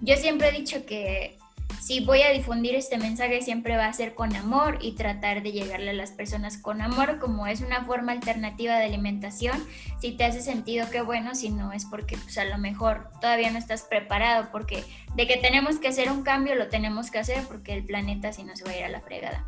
Yo 0.00 0.16
siempre 0.16 0.48
he 0.48 0.52
dicho 0.52 0.86
que 0.86 1.38
si 1.80 2.00
voy 2.00 2.22
a 2.22 2.30
difundir 2.30 2.74
este 2.74 2.98
mensaje 2.98 3.40
siempre 3.40 3.76
va 3.76 3.86
a 3.86 3.92
ser 3.92 4.14
con 4.14 4.34
amor 4.34 4.78
y 4.80 4.92
tratar 4.92 5.42
de 5.42 5.52
llegarle 5.52 5.90
a 5.90 5.94
las 5.94 6.10
personas 6.10 6.58
con 6.58 6.82
amor 6.82 7.18
como 7.18 7.46
es 7.46 7.60
una 7.60 7.84
forma 7.84 8.12
alternativa 8.12 8.76
de 8.76 8.86
alimentación. 8.86 9.56
Si 10.00 10.12
te 10.12 10.24
hace 10.24 10.42
sentido, 10.42 10.86
qué 10.90 11.02
bueno, 11.02 11.34
si 11.34 11.50
no 11.50 11.72
es 11.72 11.84
porque 11.84 12.16
pues, 12.16 12.36
a 12.38 12.44
lo 12.44 12.58
mejor 12.58 13.08
todavía 13.20 13.50
no 13.50 13.58
estás 13.58 13.82
preparado 13.82 14.48
porque 14.50 14.84
de 15.14 15.26
que 15.26 15.36
tenemos 15.36 15.78
que 15.78 15.88
hacer 15.88 16.10
un 16.10 16.22
cambio 16.22 16.54
lo 16.54 16.68
tenemos 16.68 17.10
que 17.10 17.18
hacer 17.18 17.44
porque 17.46 17.74
el 17.74 17.84
planeta 17.84 18.32
si 18.32 18.44
no 18.44 18.56
se 18.56 18.64
va 18.64 18.72
a 18.72 18.78
ir 18.78 18.84
a 18.84 18.88
la 18.88 19.00
fregada. 19.00 19.46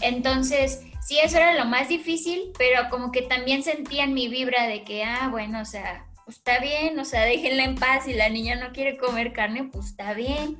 Entonces, 0.00 0.82
sí, 1.00 1.18
eso 1.22 1.36
era 1.36 1.54
lo 1.54 1.66
más 1.66 1.88
difícil, 1.88 2.52
pero 2.58 2.88
como 2.90 3.12
que 3.12 3.22
también 3.22 3.62
sentían 3.62 4.14
mi 4.14 4.28
vibra 4.28 4.66
de 4.66 4.82
que, 4.82 5.04
ah, 5.04 5.28
bueno, 5.30 5.60
o 5.60 5.64
sea, 5.64 6.05
está 6.26 6.58
bien, 6.58 6.98
o 6.98 7.04
sea, 7.04 7.24
déjenla 7.24 7.64
en 7.64 7.74
paz, 7.76 8.04
si 8.04 8.14
la 8.14 8.28
niña 8.28 8.56
no 8.56 8.72
quiere 8.72 8.96
comer 8.96 9.32
carne, 9.32 9.64
pues 9.72 9.86
está 9.86 10.14
bien. 10.14 10.58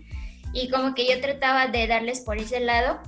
Y 0.53 0.71
como 0.71 0.95
que 0.95 1.07
yo 1.09 1.21
trataba 1.21 1.67
de 1.67 1.87
darles 1.87 2.21
por 2.21 2.39
ese 2.39 2.61
lado. 2.61 3.01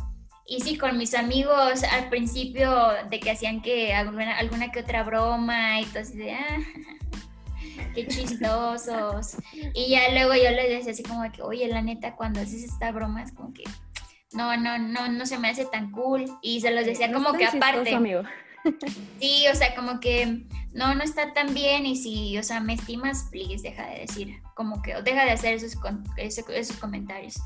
Y 0.46 0.60
sí, 0.60 0.76
con 0.76 0.96
mis 0.96 1.14
amigos 1.14 1.82
al 1.84 2.08
principio 2.08 2.74
de 3.10 3.20
que 3.20 3.30
hacían 3.30 3.60
que 3.60 3.92
alguna, 3.94 4.38
alguna 4.38 4.72
que 4.72 4.80
otra 4.80 5.02
broma 5.02 5.80
y 5.80 5.84
todo 5.86 6.00
así 6.00 6.16
de, 6.16 6.32
ah, 6.32 6.58
qué 7.94 8.06
chistosos. 8.06 9.36
Y 9.74 9.90
ya 9.90 10.10
luego 10.10 10.34
yo 10.34 10.50
les 10.50 10.68
decía 10.70 10.92
así 10.92 11.02
como 11.02 11.30
que, 11.30 11.42
oye, 11.42 11.68
la 11.68 11.82
neta, 11.82 12.16
cuando 12.16 12.40
haces 12.40 12.64
esta 12.64 12.92
broma 12.92 13.22
es 13.22 13.32
como 13.32 13.52
que, 13.52 13.64
no, 14.32 14.56
no, 14.56 14.78
no, 14.78 15.08
no 15.08 15.26
se 15.26 15.38
me 15.38 15.50
hace 15.50 15.66
tan 15.66 15.90
cool. 15.92 16.24
Y 16.42 16.60
se 16.60 16.70
los 16.70 16.86
decía 16.86 17.12
como 17.12 17.34
que 17.34 17.44
aparte. 17.44 17.94
Amigo. 17.94 18.22
Sí, 19.20 19.44
o 19.52 19.54
sea, 19.54 19.74
como 19.74 20.00
que 20.00 20.44
no, 20.72 20.94
no 20.94 21.02
está 21.02 21.32
tan 21.32 21.54
bien 21.54 21.86
y 21.86 21.96
si, 21.96 22.38
o 22.38 22.42
sea, 22.42 22.60
me 22.60 22.74
estimas, 22.74 23.26
please, 23.30 23.62
deja 23.62 23.86
de 23.86 24.00
decir, 24.00 24.40
como 24.54 24.82
que, 24.82 24.96
o 24.96 25.02
deja 25.02 25.24
de 25.24 25.32
hacer 25.32 25.54
esos, 25.54 25.76
esos 26.16 26.76
comentarios. 26.76 27.36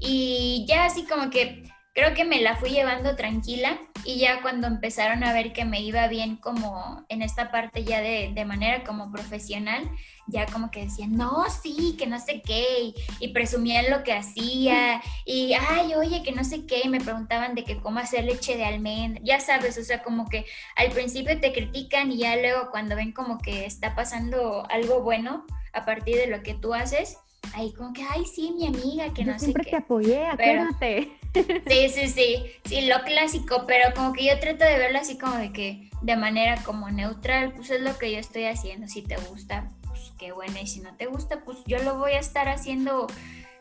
Y 0.00 0.64
ya 0.68 0.86
así 0.86 1.04
como 1.04 1.30
que 1.30 1.64
creo 1.92 2.14
que 2.14 2.24
me 2.24 2.40
la 2.40 2.56
fui 2.56 2.70
llevando 2.70 3.16
tranquila 3.16 3.78
y 4.04 4.18
ya 4.18 4.40
cuando 4.40 4.66
empezaron 4.66 5.22
a 5.24 5.32
ver 5.32 5.52
que 5.52 5.64
me 5.64 5.80
iba 5.80 6.08
bien 6.08 6.36
como 6.36 7.04
en 7.08 7.22
esta 7.22 7.50
parte 7.50 7.84
ya 7.84 8.00
de, 8.00 8.32
de 8.34 8.44
manera 8.44 8.82
como 8.82 9.12
profesional, 9.12 9.90
ya 10.26 10.46
como 10.46 10.70
que 10.70 10.84
decían, 10.84 11.16
no, 11.16 11.44
sí, 11.62 11.94
que 11.98 12.06
no 12.06 12.18
sé 12.18 12.42
qué, 12.44 12.94
y, 13.20 13.28
presumían 13.28 13.90
lo 13.90 14.02
que 14.02 14.12
hacía, 14.12 15.02
y, 15.24 15.52
ay, 15.52 15.94
oye, 15.94 16.22
que 16.22 16.32
no 16.32 16.44
sé 16.44 16.64
qué, 16.66 16.82
y 16.84 16.88
me 16.88 17.00
preguntaban 17.00 17.54
de 17.54 17.64
que 17.64 17.78
cómo 17.78 17.98
hacer 17.98 18.24
leche 18.24 18.56
de 18.56 18.64
almendra, 18.64 19.20
ya 19.24 19.40
sabes, 19.40 19.76
o 19.78 19.84
sea, 19.84 20.02
como 20.02 20.28
que 20.28 20.46
al 20.76 20.90
principio 20.90 21.38
te 21.40 21.52
critican 21.52 22.10
y 22.10 22.18
ya 22.18 22.36
luego 22.36 22.70
cuando 22.70 22.96
ven 22.96 23.12
como 23.12 23.38
que 23.38 23.66
está 23.66 23.94
pasando 23.94 24.64
algo 24.70 25.02
bueno 25.02 25.44
a 25.72 25.84
partir 25.84 26.16
de 26.16 26.28
lo 26.28 26.42
que 26.42 26.54
tú 26.54 26.72
haces, 26.72 27.18
ahí 27.54 27.72
como 27.72 27.92
que, 27.92 28.02
ay, 28.02 28.24
sí, 28.24 28.52
mi 28.56 28.66
amiga, 28.66 29.12
que 29.12 29.24
no 29.24 29.32
sé 29.38 29.46
qué. 29.46 29.52
Siempre 29.52 29.70
te 29.70 29.76
apoyé, 29.76 30.26
acuérdate. 30.26 31.21
Sí, 31.34 31.88
sí, 31.88 32.08
sí, 32.08 32.44
sí, 32.64 32.80
lo 32.82 33.02
clásico, 33.02 33.64
pero 33.66 33.94
como 33.94 34.12
que 34.12 34.24
yo 34.24 34.38
trato 34.38 34.64
de 34.64 34.78
verlo 34.78 34.98
así 34.98 35.18
como 35.18 35.36
de 35.36 35.52
que 35.52 35.90
de 36.02 36.16
manera 36.16 36.62
como 36.64 36.90
neutral, 36.90 37.52
pues 37.54 37.70
es 37.70 37.80
lo 37.80 37.96
que 37.98 38.12
yo 38.12 38.18
estoy 38.18 38.44
haciendo, 38.44 38.88
si 38.88 39.02
te 39.02 39.16
gusta, 39.16 39.68
pues 39.86 40.12
qué 40.18 40.32
bueno, 40.32 40.58
y 40.60 40.66
si 40.66 40.80
no 40.80 40.94
te 40.96 41.06
gusta, 41.06 41.42
pues 41.44 41.58
yo 41.66 41.78
lo 41.82 41.98
voy 41.98 42.12
a 42.12 42.18
estar 42.18 42.48
haciendo 42.48 43.06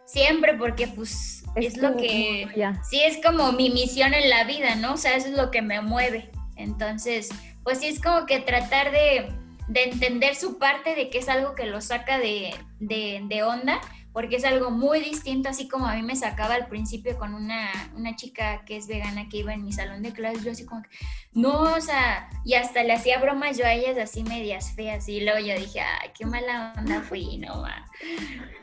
siempre 0.05 0.55
porque 0.55 0.87
pues 0.87 1.43
es, 1.55 1.77
lo 1.77 1.95
que, 1.95 2.47
sí, 2.89 3.01
es 3.01 3.23
como 3.23 3.51
mi 3.53 3.69
misión 3.69 4.13
en 4.13 4.29
la 4.29 4.43
vida, 4.43 4.75
¿no? 4.75 4.93
O 4.93 4.97
sea, 4.97 5.15
eso 5.15 5.27
es 5.27 5.33
lo 5.37 5.51
que 5.51 5.61
me 5.61 5.81
mueve. 5.81 6.29
Entonces, 6.57 7.29
pues 7.63 7.79
sí, 7.79 7.87
es 7.87 8.01
como 8.01 8.25
que 8.25 8.39
tratar 8.39 8.91
de 8.91 9.31
de 9.71 9.83
entender 9.83 10.35
su 10.35 10.57
parte 10.57 10.95
de 10.95 11.09
que 11.09 11.19
es 11.19 11.29
algo 11.29 11.55
que 11.55 11.65
lo 11.65 11.79
saca 11.79 12.19
de, 12.19 12.53
de, 12.79 13.43
onda, 13.43 13.79
porque 14.13 14.35
es 14.35 14.43
algo 14.43 14.71
muy 14.71 14.99
distinto, 14.99 15.49
así 15.49 15.67
como 15.67 15.87
a 15.87 15.95
mí 15.95 16.01
me 16.01 16.15
sacaba 16.15 16.55
al 16.55 16.67
principio 16.67 17.17
con 17.17 17.33
una, 17.33 17.69
una 17.95 18.15
chica 18.15 18.65
que 18.65 18.75
es 18.75 18.87
vegana 18.87 19.29
que 19.29 19.37
iba 19.37 19.53
en 19.53 19.63
mi 19.63 19.71
salón 19.71 20.01
de 20.01 20.11
clases, 20.11 20.43
yo 20.43 20.51
así 20.51 20.65
como 20.65 20.81
que, 20.81 20.89
no, 21.33 21.61
o 21.61 21.81
sea, 21.81 22.29
y 22.43 22.55
hasta 22.55 22.83
le 22.83 22.93
hacía 22.93 23.19
bromas 23.19 23.57
yo 23.57 23.65
a 23.65 23.73
ellas 23.73 23.97
así 23.97 24.23
medias 24.23 24.73
feas, 24.75 25.07
y 25.07 25.21
luego 25.21 25.39
yo 25.39 25.55
dije, 25.55 25.79
ay, 25.79 26.09
qué 26.17 26.25
mala 26.25 26.73
onda 26.77 27.01
fui, 27.01 27.37
no, 27.37 27.61
ma. 27.61 27.85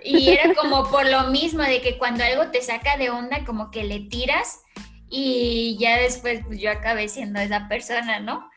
Y 0.02 0.28
era 0.30 0.54
como 0.54 0.90
por 0.90 1.08
lo 1.08 1.30
mismo, 1.30 1.62
de 1.62 1.80
que 1.80 1.96
cuando 1.98 2.24
algo 2.24 2.50
te 2.50 2.62
saca 2.62 2.96
de 2.96 3.10
onda, 3.10 3.44
como 3.44 3.70
que 3.70 3.84
le 3.84 4.00
tiras, 4.00 4.60
y 5.10 5.78
ya 5.80 5.96
después, 5.96 6.42
pues 6.46 6.60
yo 6.60 6.70
acabé 6.70 7.08
siendo 7.08 7.40
esa 7.40 7.68
persona, 7.68 8.20
¿no? 8.20 8.50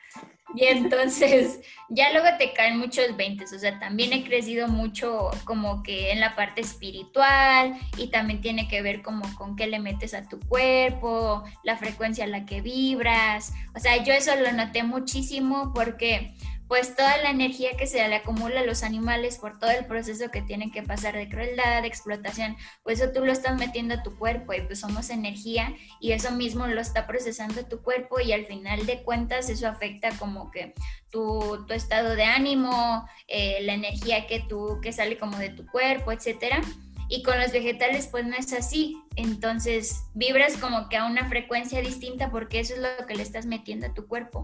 Y 0.55 0.65
entonces 0.65 1.61
ya 1.89 2.11
luego 2.11 2.27
te 2.37 2.53
caen 2.53 2.77
muchos 2.77 3.15
veintes, 3.15 3.53
o 3.53 3.59
sea, 3.59 3.79
también 3.79 4.13
he 4.13 4.23
crecido 4.23 4.67
mucho 4.67 5.29
como 5.45 5.83
que 5.83 6.11
en 6.11 6.19
la 6.19 6.35
parte 6.35 6.61
espiritual 6.61 7.77
y 7.97 8.07
también 8.07 8.41
tiene 8.41 8.67
que 8.67 8.81
ver 8.81 9.01
como 9.01 9.23
con 9.35 9.55
qué 9.55 9.67
le 9.67 9.79
metes 9.79 10.13
a 10.13 10.27
tu 10.27 10.39
cuerpo, 10.39 11.43
la 11.63 11.77
frecuencia 11.77 12.25
a 12.25 12.27
la 12.27 12.45
que 12.45 12.61
vibras, 12.61 13.53
o 13.75 13.79
sea, 13.79 14.03
yo 14.03 14.13
eso 14.13 14.35
lo 14.35 14.51
noté 14.51 14.83
muchísimo 14.83 15.71
porque 15.73 16.33
pues 16.71 16.95
toda 16.95 17.17
la 17.17 17.31
energía 17.31 17.75
que 17.75 17.85
se 17.85 17.97
le 18.07 18.15
acumula 18.15 18.61
a 18.61 18.65
los 18.65 18.83
animales 18.83 19.37
por 19.37 19.59
todo 19.59 19.71
el 19.71 19.85
proceso 19.87 20.31
que 20.31 20.41
tienen 20.41 20.71
que 20.71 20.81
pasar 20.81 21.13
de 21.17 21.27
crueldad, 21.27 21.81
de 21.81 21.89
explotación, 21.89 22.55
pues 22.81 23.01
eso 23.01 23.11
tú 23.11 23.25
lo 23.25 23.33
estás 23.33 23.59
metiendo 23.59 23.95
a 23.95 24.03
tu 24.03 24.17
cuerpo 24.17 24.53
y 24.53 24.61
pues 24.61 24.79
somos 24.79 25.09
energía 25.09 25.75
y 25.99 26.13
eso 26.13 26.31
mismo 26.31 26.67
lo 26.67 26.79
está 26.79 27.07
procesando 27.07 27.65
tu 27.65 27.81
cuerpo 27.81 28.21
y 28.21 28.31
al 28.31 28.45
final 28.45 28.85
de 28.85 29.03
cuentas 29.03 29.49
eso 29.49 29.67
afecta 29.67 30.11
como 30.17 30.49
que 30.49 30.73
tu, 31.09 31.65
estado 31.71 32.15
de 32.15 32.23
ánimo, 32.23 33.05
eh, 33.27 33.57
la 33.63 33.73
energía 33.73 34.25
que, 34.25 34.39
tú, 34.39 34.79
que 34.81 34.93
sale 34.93 35.17
como 35.17 35.37
de 35.39 35.49
tu 35.49 35.65
cuerpo, 35.65 36.13
etcétera. 36.13 36.61
Y 37.09 37.21
con 37.23 37.37
los 37.37 37.51
vegetales 37.51 38.07
pues 38.07 38.25
no 38.25 38.37
es 38.37 38.53
así. 38.53 38.95
Entonces 39.17 40.05
vibras 40.13 40.55
como 40.55 40.87
que 40.87 40.95
a 40.95 41.03
una 41.03 41.27
frecuencia 41.27 41.81
distinta 41.81 42.31
porque 42.31 42.61
eso 42.61 42.75
es 42.75 42.79
lo 42.79 43.05
que 43.05 43.15
le 43.15 43.23
estás 43.23 43.45
metiendo 43.45 43.87
a 43.87 43.93
tu 43.93 44.07
cuerpo. 44.07 44.41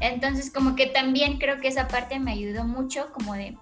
Entonces, 0.00 0.52
como 0.52 0.74
que 0.74 0.86
también 0.86 1.38
creo 1.38 1.60
que 1.60 1.68
esa 1.68 1.88
parte 1.88 2.18
me 2.18 2.32
ayudó 2.32 2.64
mucho, 2.64 3.12
como 3.12 3.34
de 3.34 3.56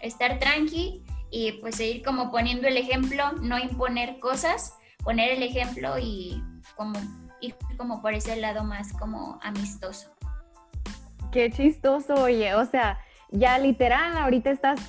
estar 0.00 0.38
tranqui 0.38 1.02
y 1.30 1.52
pues 1.60 1.76
seguir 1.76 2.02
como 2.02 2.30
poniendo 2.30 2.68
el 2.68 2.76
ejemplo, 2.76 3.32
no 3.40 3.58
imponer 3.58 4.18
cosas, 4.18 4.74
poner 5.02 5.30
el 5.30 5.42
ejemplo 5.42 5.98
y 5.98 6.42
como 6.76 6.98
ir 7.40 7.54
como 7.76 8.00
por 8.02 8.14
ese 8.14 8.36
lado 8.36 8.64
más 8.64 8.92
como 8.92 9.38
amistoso. 9.42 10.10
Qué 11.32 11.50
chistoso, 11.50 12.14
oye, 12.14 12.54
o 12.54 12.64
sea, 12.64 12.98
ya 13.30 13.58
literal, 13.58 14.16
ahorita 14.16 14.50
estás, 14.50 14.80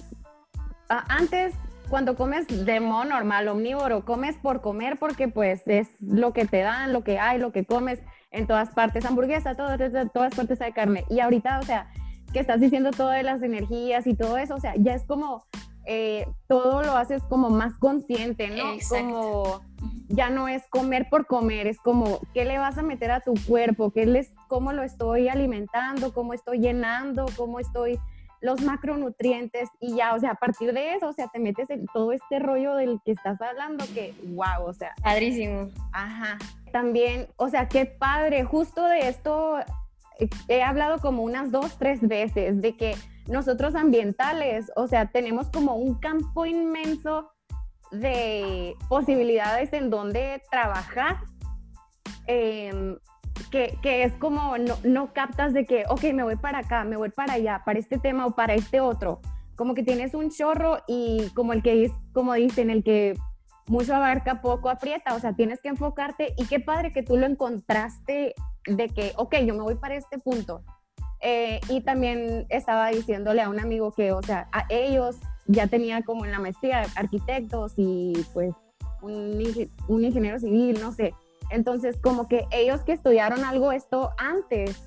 antes 0.87 1.53
cuando 1.89 2.15
comes 2.15 2.47
de 2.47 2.79
normal, 2.79 3.47
omnívoro, 3.47 4.05
comes 4.05 4.35
por 4.37 4.61
comer 4.61 4.97
porque 4.97 5.27
pues 5.27 5.61
es 5.67 5.87
lo 6.01 6.33
que 6.33 6.45
te 6.45 6.59
dan, 6.59 6.93
lo 6.93 7.03
que 7.03 7.19
hay, 7.19 7.39
lo 7.39 7.51
que 7.51 7.65
comes 7.65 7.99
en 8.31 8.47
todas 8.47 8.69
partes, 8.69 9.05
hamburguesa, 9.05 9.55
todo, 9.55 9.77
todas 10.13 10.35
partes 10.35 10.61
hay 10.61 10.73
carne. 10.73 11.05
Y 11.09 11.19
ahorita, 11.19 11.59
o 11.59 11.63
sea, 11.63 11.89
que 12.33 12.39
estás 12.39 12.59
diciendo 12.59 12.91
todas 12.91 13.23
las 13.23 13.41
energías 13.41 14.05
y 14.07 14.15
todo 14.15 14.37
eso, 14.37 14.55
o 14.55 14.59
sea, 14.59 14.73
ya 14.75 14.93
es 14.93 15.03
como, 15.03 15.45
eh, 15.85 16.27
todo 16.47 16.83
lo 16.83 16.97
haces 16.97 17.23
como 17.23 17.49
más 17.49 17.73
consciente, 17.75 18.49
¿no? 18.49 18.73
Como 18.89 19.61
ya 20.09 20.29
no 20.29 20.47
es 20.47 20.67
comer 20.67 21.07
por 21.09 21.27
comer, 21.27 21.67
es 21.67 21.79
como, 21.79 22.19
¿qué 22.33 22.43
le 22.43 22.57
vas 22.57 22.77
a 22.77 22.81
meter 22.81 23.11
a 23.11 23.21
tu 23.21 23.33
cuerpo? 23.47 23.91
¿Qué 23.91 24.05
les, 24.05 24.31
¿Cómo 24.49 24.73
lo 24.73 24.83
estoy 24.83 25.29
alimentando? 25.29 26.13
¿Cómo 26.13 26.33
estoy 26.33 26.59
llenando? 26.59 27.25
¿Cómo 27.37 27.59
estoy 27.59 27.99
los 28.41 28.61
macronutrientes? 28.61 29.69
Y 29.79 29.95
ya, 29.95 30.13
o 30.13 30.19
sea, 30.19 30.31
a 30.31 30.35
partir 30.35 30.73
de 30.73 30.95
eso, 30.95 31.07
o 31.07 31.13
sea, 31.13 31.29
te 31.29 31.39
metes 31.39 31.69
en 31.69 31.85
todo 31.93 32.11
este 32.11 32.39
rollo 32.39 32.75
del 32.75 32.99
que 33.05 33.13
estás 33.13 33.41
hablando, 33.41 33.85
que, 33.93 34.13
wow, 34.35 34.65
o 34.65 34.73
sea. 34.73 34.93
Padrísimo. 35.01 35.69
Ajá 35.93 36.37
también, 36.77 37.27
o 37.37 37.49
sea, 37.49 37.67
qué 37.67 37.87
padre, 37.87 38.43
justo 38.43 38.85
de 38.85 39.09
esto 39.09 39.57
eh, 40.19 40.29
he 40.47 40.61
hablado 40.61 40.99
como 40.99 41.23
unas 41.23 41.49
dos, 41.49 41.75
tres 41.79 42.07
veces, 42.07 42.61
de 42.61 42.77
que 42.77 42.95
nosotros 43.27 43.73
ambientales, 43.73 44.71
o 44.75 44.85
sea, 44.85 45.07
tenemos 45.07 45.49
como 45.49 45.73
un 45.73 45.95
campo 45.95 46.45
inmenso 46.45 47.31
de 47.89 48.75
posibilidades 48.89 49.73
en 49.73 49.89
donde 49.89 50.43
trabajar, 50.51 51.17
em, 52.27 52.99
que, 53.49 53.79
que, 53.81 54.03
es 54.03 54.13
como 54.13 54.59
no, 54.59 54.77
no, 54.83 55.13
captas 55.13 55.55
de 55.55 55.65
que, 55.65 55.85
ok, 55.89 56.13
me 56.13 56.21
voy 56.21 56.35
para 56.35 56.59
acá, 56.59 56.83
me 56.83 56.95
voy 56.95 57.09
para 57.09 57.33
allá, 57.33 57.63
para 57.65 57.79
este 57.79 57.97
tema 57.97 58.27
o 58.27 58.35
para 58.35 58.53
este 58.53 58.81
otro. 58.81 59.19
Como 59.55 59.73
que 59.73 59.81
tienes 59.81 60.13
un 60.13 60.29
chorro 60.29 60.77
y 60.87 61.31
como 61.33 61.53
el 61.53 61.63
que 61.63 61.91
como 62.13 62.35
dicen, 62.35 62.69
el 62.69 62.83
que 62.83 63.15
mucho 63.67 63.95
abarca, 63.95 64.41
poco 64.41 64.69
aprieta, 64.69 65.15
o 65.15 65.19
sea, 65.19 65.33
tienes 65.33 65.59
que 65.61 65.69
enfocarte 65.69 66.33
y 66.37 66.45
qué 66.45 66.59
padre 66.59 66.91
que 66.91 67.03
tú 67.03 67.17
lo 67.17 67.25
encontraste 67.25 68.33
de 68.65 68.89
que, 68.89 69.13
ok, 69.17 69.35
yo 69.45 69.53
me 69.53 69.61
voy 69.61 69.75
para 69.75 69.95
este 69.95 70.17
punto. 70.17 70.63
Eh, 71.21 71.59
y 71.69 71.81
también 71.81 72.45
estaba 72.49 72.89
diciéndole 72.89 73.41
a 73.41 73.49
un 73.49 73.59
amigo 73.59 73.91
que, 73.91 74.11
o 74.11 74.21
sea, 74.21 74.47
a 74.51 74.65
ellos 74.69 75.17
ya 75.47 75.67
tenía 75.67 76.03
como 76.03 76.25
en 76.25 76.31
la 76.31 76.39
maestría 76.39 76.85
arquitectos 76.95 77.73
y 77.77 78.13
pues 78.33 78.53
un, 79.01 79.41
ingeniero 79.89 80.39
civil, 80.39 80.79
no 80.79 80.91
sé. 80.91 81.13
Entonces, 81.49 81.97
como 81.97 82.27
que 82.27 82.45
ellos 82.51 82.81
que 82.81 82.93
estudiaron 82.93 83.43
algo 83.45 83.71
esto 83.71 84.11
antes, 84.17 84.77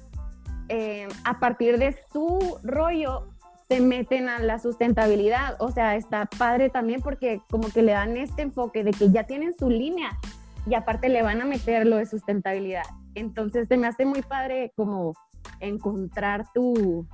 eh, 0.69 1.09
a 1.25 1.41
partir 1.41 1.79
de 1.79 1.97
su 2.13 2.59
rollo, 2.63 3.29
se 3.71 3.81
meten 3.81 4.29
a 4.29 4.41
la 4.41 4.59
sustentabilidad. 4.59 5.55
O 5.61 5.71
sea, 5.71 5.95
está 5.95 6.27
padre 6.27 6.71
también 6.71 7.01
porque 7.01 7.41
como 7.49 7.69
que 7.69 7.83
le 7.83 7.93
dan 7.93 8.17
este 8.17 8.43
enfoque 8.43 8.83
de 8.83 8.91
que 8.91 9.11
ya 9.11 9.25
tienen 9.25 9.55
su 9.57 9.71
línea 9.71 10.19
y 10.67 10.75
aparte 10.75 11.09
le 11.09 11.23
van 11.23 11.41
a 11.41 11.45
meter 11.45 11.87
lo 11.87 11.97
de 11.97 12.07
sustentabilidad. 12.07 12.83
Entonces 13.15 13.69
se 13.69 13.77
me 13.77 13.87
hace 13.87 14.05
muy 14.05 14.23
padre 14.23 14.73
como 14.75 15.15
encontrar 15.61 16.47
tu 16.53 17.07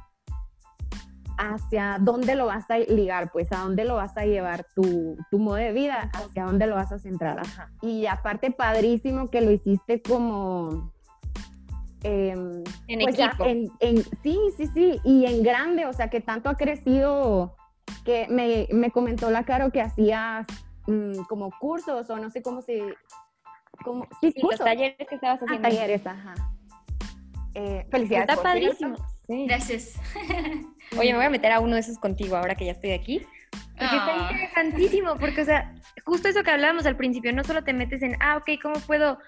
hacia 1.36 1.98
dónde 2.00 2.34
lo 2.34 2.46
vas 2.46 2.70
a 2.70 2.78
ligar, 2.78 3.30
pues 3.30 3.52
a 3.52 3.58
dónde 3.58 3.84
lo 3.84 3.96
vas 3.96 4.16
a 4.16 4.24
llevar 4.24 4.64
tu, 4.74 5.18
tu 5.30 5.38
modo 5.38 5.56
de 5.56 5.72
vida, 5.72 6.10
hacia 6.14 6.46
dónde 6.46 6.66
lo 6.66 6.76
vas 6.76 6.90
a 6.90 6.98
centrar. 6.98 7.42
Y 7.82 8.06
aparte 8.06 8.50
padrísimo 8.50 9.28
que 9.28 9.42
lo 9.42 9.50
hiciste 9.50 10.00
como 10.00 10.94
em, 12.02 12.62
en 12.88 13.00
pues 13.00 13.16
ya 13.16 13.26
equipo. 13.26 13.44
en, 13.46 13.70
en- 13.80 14.02
sí, 14.22 14.38
sí, 14.56 14.66
sí, 14.74 15.00
y 15.04 15.26
en 15.26 15.42
grande, 15.42 15.86
o 15.86 15.92
sea, 15.92 16.08
que 16.10 16.20
tanto 16.20 16.48
ha 16.48 16.56
crecido, 16.56 17.56
que 18.04 18.26
me, 18.28 18.68
me 18.72 18.90
comentó 18.90 19.30
la 19.30 19.44
Caro 19.44 19.70
que 19.72 19.80
hacías 19.80 20.46
mm, 20.86 21.22
como 21.28 21.50
cursos 21.58 22.08
o 22.10 22.16
no 22.18 22.30
sé 22.30 22.42
cómo 22.42 22.62
se... 22.62 22.80
Como, 23.84 24.06
sí, 24.20 24.32
Sí, 24.32 24.40
los 24.42 24.58
talleres 24.58 24.96
que 25.08 25.14
estabas 25.16 25.40
Ah, 25.42 25.44
haciendo. 25.44 25.68
talleres, 25.68 26.06
ajá. 26.06 26.34
Eh, 27.54 27.86
felicidades. 27.90 28.28
Está 28.30 28.42
padrísimo. 28.42 28.96
Sí. 29.26 29.46
Gracias. 29.46 29.94
Oye, 30.98 31.10
me 31.12 31.16
voy 31.16 31.26
a 31.26 31.30
meter 31.30 31.52
a 31.52 31.60
uno 31.60 31.74
de 31.74 31.80
esos 31.80 31.98
contigo 31.98 32.36
ahora 32.36 32.54
que 32.54 32.66
ya 32.66 32.72
estoy 32.72 32.92
aquí. 32.92 33.20
Porque 33.78 33.84
está 33.96 34.14
Ah. 34.14 34.28
interesantísimo, 34.30 35.16
porque, 35.16 35.40
o 35.42 35.44
sea, 35.44 35.74
justo 36.04 36.28
eso 36.28 36.42
que 36.42 36.50
hablábamos 36.50 36.86
al 36.86 36.96
principio, 36.96 37.32
no 37.32 37.44
solo 37.44 37.64
te 37.64 37.72
metes 37.72 38.02
en, 38.02 38.16
ah, 38.20 38.36
ok, 38.38 38.60
¿cómo 38.62 38.74
puedo 38.86 39.18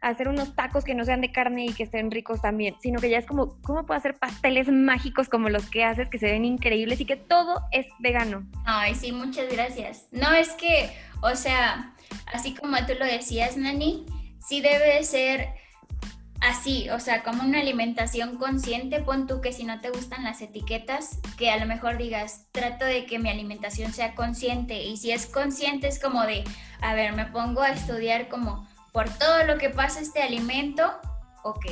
hacer 0.00 0.28
unos 0.28 0.54
tacos 0.54 0.84
que 0.84 0.94
no 0.94 1.04
sean 1.04 1.20
de 1.20 1.32
carne 1.32 1.66
y 1.66 1.72
que 1.72 1.84
estén 1.84 2.10
ricos 2.10 2.40
también? 2.40 2.74
Sino 2.80 3.00
que 3.00 3.10
ya 3.10 3.18
es 3.18 3.26
como, 3.26 3.60
¿cómo 3.62 3.86
puedo 3.86 3.98
hacer 3.98 4.14
pasteles 4.14 4.68
mágicos 4.68 5.28
como 5.28 5.48
los 5.48 5.68
que 5.68 5.84
haces, 5.84 6.08
que 6.08 6.18
se 6.18 6.26
ven 6.26 6.44
increíbles 6.44 7.00
y 7.00 7.04
que 7.04 7.16
todo 7.16 7.62
es 7.72 7.86
vegano? 7.98 8.46
Ay, 8.64 8.94
sí, 8.94 9.12
muchas 9.12 9.50
gracias. 9.50 10.06
No, 10.12 10.32
es 10.32 10.50
que, 10.50 10.90
o 11.22 11.34
sea, 11.34 11.94
así 12.32 12.54
como 12.54 12.76
tú 12.86 12.94
lo 12.98 13.04
decías, 13.04 13.56
Nani, 13.56 14.06
sí 14.46 14.60
debe 14.60 14.94
de 14.96 15.04
ser 15.04 15.48
así, 16.40 16.88
o 16.90 17.00
sea, 17.00 17.22
como 17.22 17.42
una 17.42 17.60
alimentación 17.60 18.36
consciente, 18.36 19.00
pon 19.00 19.26
tú 19.26 19.40
que 19.40 19.52
si 19.52 19.64
no 19.64 19.80
te 19.80 19.90
gustan 19.90 20.24
las 20.24 20.40
etiquetas, 20.40 21.18
que 21.36 21.50
a 21.50 21.58
lo 21.58 21.66
mejor 21.66 21.98
digas, 21.98 22.46
trato 22.52 22.84
de 22.84 23.06
que 23.06 23.18
mi 23.18 23.28
alimentación 23.28 23.92
sea 23.92 24.14
consciente, 24.14 24.84
y 24.84 24.96
si 24.96 25.10
es 25.10 25.26
consciente 25.26 25.88
es 25.88 25.98
como 25.98 26.24
de, 26.24 26.44
a 26.80 26.94
ver, 26.94 27.12
me 27.12 27.26
pongo 27.26 27.62
a 27.62 27.70
estudiar 27.70 28.28
como 28.28 28.66
por 28.92 29.08
todo 29.10 29.44
lo 29.44 29.58
que 29.58 29.70
pasa 29.70 30.00
este 30.00 30.22
alimento, 30.22 30.90
ok, 31.44 31.66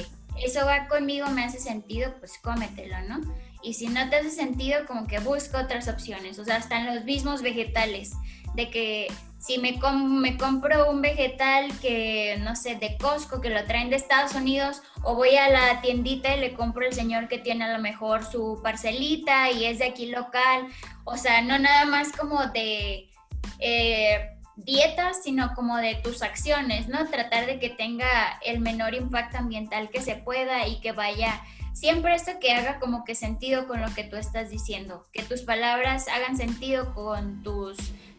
eso 0.44 0.64
va 0.66 0.86
conmigo, 0.88 1.28
me 1.28 1.44
hace 1.44 1.58
sentido, 1.58 2.14
pues 2.18 2.38
cómetelo, 2.42 3.00
¿no? 3.08 3.20
Y 3.62 3.74
si 3.74 3.88
no 3.88 4.08
te 4.10 4.16
hace 4.16 4.30
sentido, 4.30 4.86
como 4.86 5.06
que 5.06 5.18
busco 5.18 5.58
otras 5.58 5.88
opciones, 5.88 6.38
o 6.38 6.44
sea, 6.44 6.62
en 6.70 6.94
los 6.94 7.04
mismos 7.04 7.42
vegetales, 7.42 8.12
de 8.54 8.70
que 8.70 9.08
si 9.38 9.58
me, 9.58 9.78
com- 9.78 10.20
me 10.20 10.36
compro 10.36 10.90
un 10.90 11.02
vegetal 11.02 11.70
que, 11.80 12.36
no 12.40 12.54
sé, 12.56 12.76
de 12.76 12.96
Costco, 12.96 13.40
que 13.40 13.50
lo 13.50 13.64
traen 13.64 13.90
de 13.90 13.96
Estados 13.96 14.34
Unidos, 14.34 14.82
o 15.02 15.14
voy 15.14 15.36
a 15.36 15.48
la 15.48 15.80
tiendita 15.80 16.34
y 16.34 16.40
le 16.40 16.54
compro 16.54 16.86
al 16.86 16.92
señor 16.92 17.28
que 17.28 17.38
tiene 17.38 17.64
a 17.64 17.72
lo 17.72 17.82
mejor 17.82 18.24
su 18.24 18.60
parcelita 18.62 19.50
y 19.50 19.64
es 19.64 19.78
de 19.78 19.86
aquí 19.86 20.06
local, 20.06 20.66
o 21.04 21.16
sea, 21.16 21.42
no 21.42 21.58
nada 21.58 21.84
más 21.86 22.12
como 22.12 22.46
de 22.48 23.10
eh, 23.58 24.35
dietas, 24.56 25.22
sino 25.22 25.54
como 25.54 25.76
de 25.76 25.96
tus 25.96 26.22
acciones, 26.22 26.88
¿no? 26.88 27.08
Tratar 27.08 27.46
de 27.46 27.58
que 27.58 27.70
tenga 27.70 28.38
el 28.44 28.60
menor 28.60 28.94
impacto 28.94 29.38
ambiental 29.38 29.90
que 29.90 30.00
se 30.00 30.16
pueda 30.16 30.66
y 30.66 30.80
que 30.80 30.92
vaya 30.92 31.42
siempre 31.72 32.14
esto 32.14 32.32
que 32.40 32.52
haga 32.52 32.80
como 32.80 33.04
que 33.04 33.14
sentido 33.14 33.68
con 33.68 33.82
lo 33.82 33.94
que 33.94 34.04
tú 34.04 34.16
estás 34.16 34.48
diciendo, 34.48 35.04
que 35.12 35.22
tus 35.22 35.42
palabras 35.42 36.08
hagan 36.08 36.36
sentido 36.36 36.94
con 36.94 37.42
tus 37.42 37.76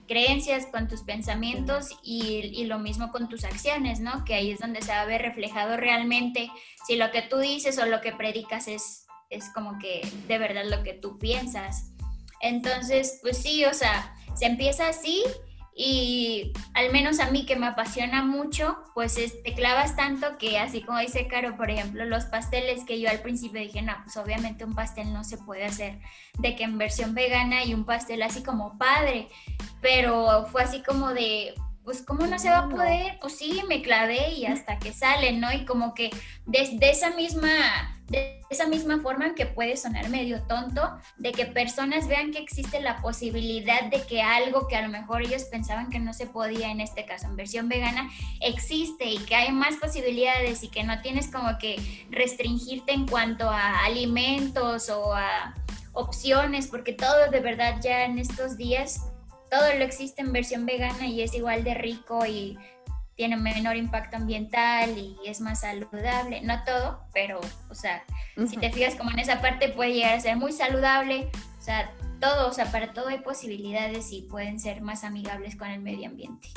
creencias, 0.07 0.67
con 0.67 0.87
tus 0.87 1.01
pensamientos 1.01 1.89
y, 2.03 2.51
y 2.53 2.65
lo 2.65 2.77
mismo 2.77 3.11
con 3.11 3.27
tus 3.27 3.43
acciones, 3.43 3.99
¿no? 3.99 4.23
Que 4.23 4.35
ahí 4.35 4.51
es 4.51 4.59
donde 4.59 4.81
se 4.81 4.91
va 4.91 5.01
a 5.01 5.05
ver 5.05 5.23
reflejado 5.23 5.75
realmente 5.75 6.49
si 6.85 6.95
lo 6.95 7.11
que 7.11 7.23
tú 7.23 7.39
dices 7.39 7.77
o 7.79 7.85
lo 7.87 7.99
que 7.99 8.13
predicas 8.13 8.67
es, 8.67 9.05
es 9.31 9.51
como 9.53 9.79
que 9.79 10.07
de 10.27 10.37
verdad 10.37 10.65
lo 10.65 10.83
que 10.83 10.93
tú 10.93 11.17
piensas. 11.17 11.91
Entonces, 12.41 13.19
pues 13.23 13.37
sí, 13.37 13.65
o 13.65 13.73
sea, 13.73 14.15
se 14.35 14.45
empieza 14.45 14.87
así 14.87 15.23
y 15.79 16.53
al 16.73 16.91
menos 16.91 17.19
a 17.19 17.29
mí 17.29 17.45
que 17.45 17.55
me 17.55 17.67
apasiona 17.67 18.23
mucho, 18.23 18.79
pues 18.95 19.15
es- 19.17 19.43
te 19.43 19.53
clavas 19.53 19.95
tanto 19.95 20.37
que 20.39 20.57
así 20.57 20.81
como 20.81 20.97
dice 20.97 21.27
Caro, 21.27 21.55
por 21.55 21.69
ejemplo, 21.69 22.03
los 22.05 22.25
pasteles 22.25 22.83
que 22.83 22.99
yo 22.99 23.09
al 23.09 23.19
principio 23.19 23.61
dije, 23.61 23.83
no, 23.83 23.93
pues 24.03 24.17
obviamente 24.17 24.65
un 24.65 24.73
pastel 24.73 25.13
no 25.13 25.23
se 25.23 25.37
puede 25.37 25.65
hacer 25.65 25.99
de 26.39 26.55
que 26.55 26.63
en 26.63 26.79
versión 26.79 27.13
vegana 27.13 27.63
y 27.63 27.75
un 27.75 27.85
pastel 27.85 28.23
así 28.23 28.41
como 28.41 28.77
padre, 28.79 29.27
pero 29.79 30.47
fue 30.51 30.63
así 30.63 30.81
como 30.81 31.13
de, 31.13 31.53
pues 31.87 32.01
cómo 32.01 32.27
no 32.27 32.37
se 32.37 32.49
va 32.49 32.57
a 32.57 32.69
poder, 32.69 33.17
pues 33.21 33.37
sí, 33.37 33.61
me 33.69 33.81
clavé 33.81 34.33
y 34.33 34.45
hasta 34.45 34.77
que 34.77 34.91
sale, 34.91 35.31
¿no? 35.31 35.53
Y 35.53 35.63
como 35.63 35.93
que 35.93 36.09
desde 36.45 36.89
esa 36.89 37.11
misma, 37.11 37.47
de 38.07 38.41
esa 38.49 38.67
misma 38.67 38.99
forma 38.99 39.35
que 39.35 39.45
puede 39.45 39.77
sonar 39.77 40.09
medio 40.09 40.43
tonto, 40.43 40.81
de 41.15 41.31
que 41.31 41.45
personas 41.45 42.09
vean 42.09 42.31
que 42.31 42.39
existe 42.39 42.81
la 42.81 43.01
posibilidad 43.01 43.83
de 43.83 44.01
que 44.01 44.21
algo 44.21 44.67
que 44.67 44.75
a 44.75 44.81
lo 44.81 44.89
mejor 44.89 45.21
ellos 45.21 45.45
pensaban 45.45 45.89
que 45.89 45.99
no 45.99 46.13
se 46.13 46.25
podía, 46.27 46.71
en 46.71 46.81
este 46.81 47.05
caso 47.05 47.27
en 47.27 47.37
versión 47.37 47.69
vegana, 47.69 48.09
existe 48.41 49.05
y 49.05 49.19
que 49.19 49.35
hay 49.35 49.53
más 49.53 49.77
posibilidades 49.77 50.63
y 50.63 50.67
que 50.67 50.83
no 50.83 51.01
tienes 51.01 51.31
como 51.31 51.57
que 51.57 52.05
restringirte 52.11 52.91
en 52.91 53.07
cuanto 53.07 53.49
a 53.49 53.85
alimentos 53.85 54.89
o 54.89 55.13
a 55.13 55.53
opciones, 55.93 56.67
porque 56.67 56.91
todo 56.91 57.31
de 57.31 57.39
verdad 57.39 57.79
ya 57.81 58.03
en 58.03 58.19
estos 58.19 58.57
días, 58.57 59.03
todo 59.49 59.73
lo 59.77 59.83
existe 59.83 60.21
en 60.21 60.31
versión 60.31 60.65
vegana 60.65 61.07
y 61.07 61.21
es 61.21 61.33
igual 61.33 61.63
de 61.63 61.73
rico 61.73 62.25
y 62.25 62.57
tiene 63.15 63.35
menor 63.35 63.75
impacto 63.75 64.17
ambiental 64.17 64.95
y 64.97 65.17
es 65.25 65.41
más 65.41 65.61
saludable, 65.61 66.41
no 66.41 66.63
todo, 66.63 67.03
pero, 67.13 67.39
o 67.69 67.73
sea, 67.73 68.03
si 68.47 68.57
te 68.57 68.71
fijas 68.71 68.95
como 68.95 69.09
en 69.09 69.19
esa 69.19 69.41
parte 69.41 69.69
puede 69.69 69.93
llegar 69.93 70.13
a 70.13 70.19
ser 70.19 70.37
muy 70.37 70.51
saludable, 70.51 71.29
o 71.57 71.61
sea, 71.61 71.91
todo, 72.21 72.47
o 72.47 72.53
sea, 72.53 72.71
para 72.71 72.93
todo 72.93 73.07
hay 73.07 73.19
posibilidades 73.19 74.11
y 74.11 74.21
pueden 74.21 74.59
ser 74.59 74.81
más 74.81 75.03
amigables 75.03 75.55
con 75.55 75.69
el 75.69 75.81
medio 75.81 76.09
ambiente. 76.09 76.49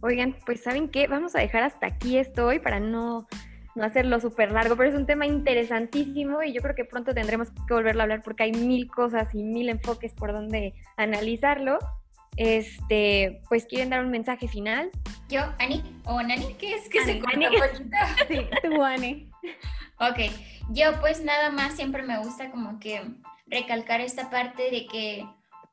Oigan, 0.00 0.36
pues 0.44 0.62
¿saben 0.62 0.88
qué? 0.88 1.06
Vamos 1.06 1.36
a 1.36 1.38
dejar 1.38 1.62
hasta 1.62 1.86
aquí 1.86 2.18
esto 2.18 2.46
hoy 2.46 2.58
para 2.58 2.80
no, 2.80 3.28
no 3.76 3.84
hacerlo 3.84 4.18
súper 4.18 4.50
largo, 4.50 4.76
pero 4.76 4.88
es 4.88 4.96
un 4.96 5.06
tema 5.06 5.26
interesantísimo 5.26 6.42
y 6.42 6.52
yo 6.52 6.62
creo 6.62 6.74
que 6.74 6.84
pronto 6.84 7.14
tendremos 7.14 7.50
que 7.68 7.74
volverlo 7.74 8.02
a 8.02 8.04
hablar 8.04 8.22
porque 8.24 8.42
hay 8.42 8.52
mil 8.52 8.88
cosas 8.88 9.32
y 9.34 9.44
mil 9.44 9.68
enfoques 9.68 10.12
por 10.12 10.32
donde 10.32 10.74
analizarlo. 10.96 11.78
Este, 12.36 13.42
pues 13.48 13.66
quieren 13.66 13.90
dar 13.90 14.04
un 14.04 14.10
mensaje 14.10 14.48
final. 14.48 14.90
Yo, 15.28 15.42
Ani, 15.58 15.82
o 16.04 16.22
Nani, 16.22 16.54
¿qué 16.54 16.74
es 16.74 16.88
que 16.88 17.04
se 17.04 17.20
corta? 17.20 18.16
Sí, 18.28 18.46
tú, 18.62 18.82
Ani. 18.82 19.28
Ok, 20.00 20.32
yo 20.70 21.00
pues 21.00 21.22
nada 21.22 21.50
más 21.50 21.74
siempre 21.74 22.02
me 22.02 22.18
gusta 22.18 22.50
como 22.50 22.80
que 22.80 23.02
recalcar 23.46 24.00
esta 24.00 24.30
parte 24.30 24.70
de 24.70 24.86
que 24.86 25.26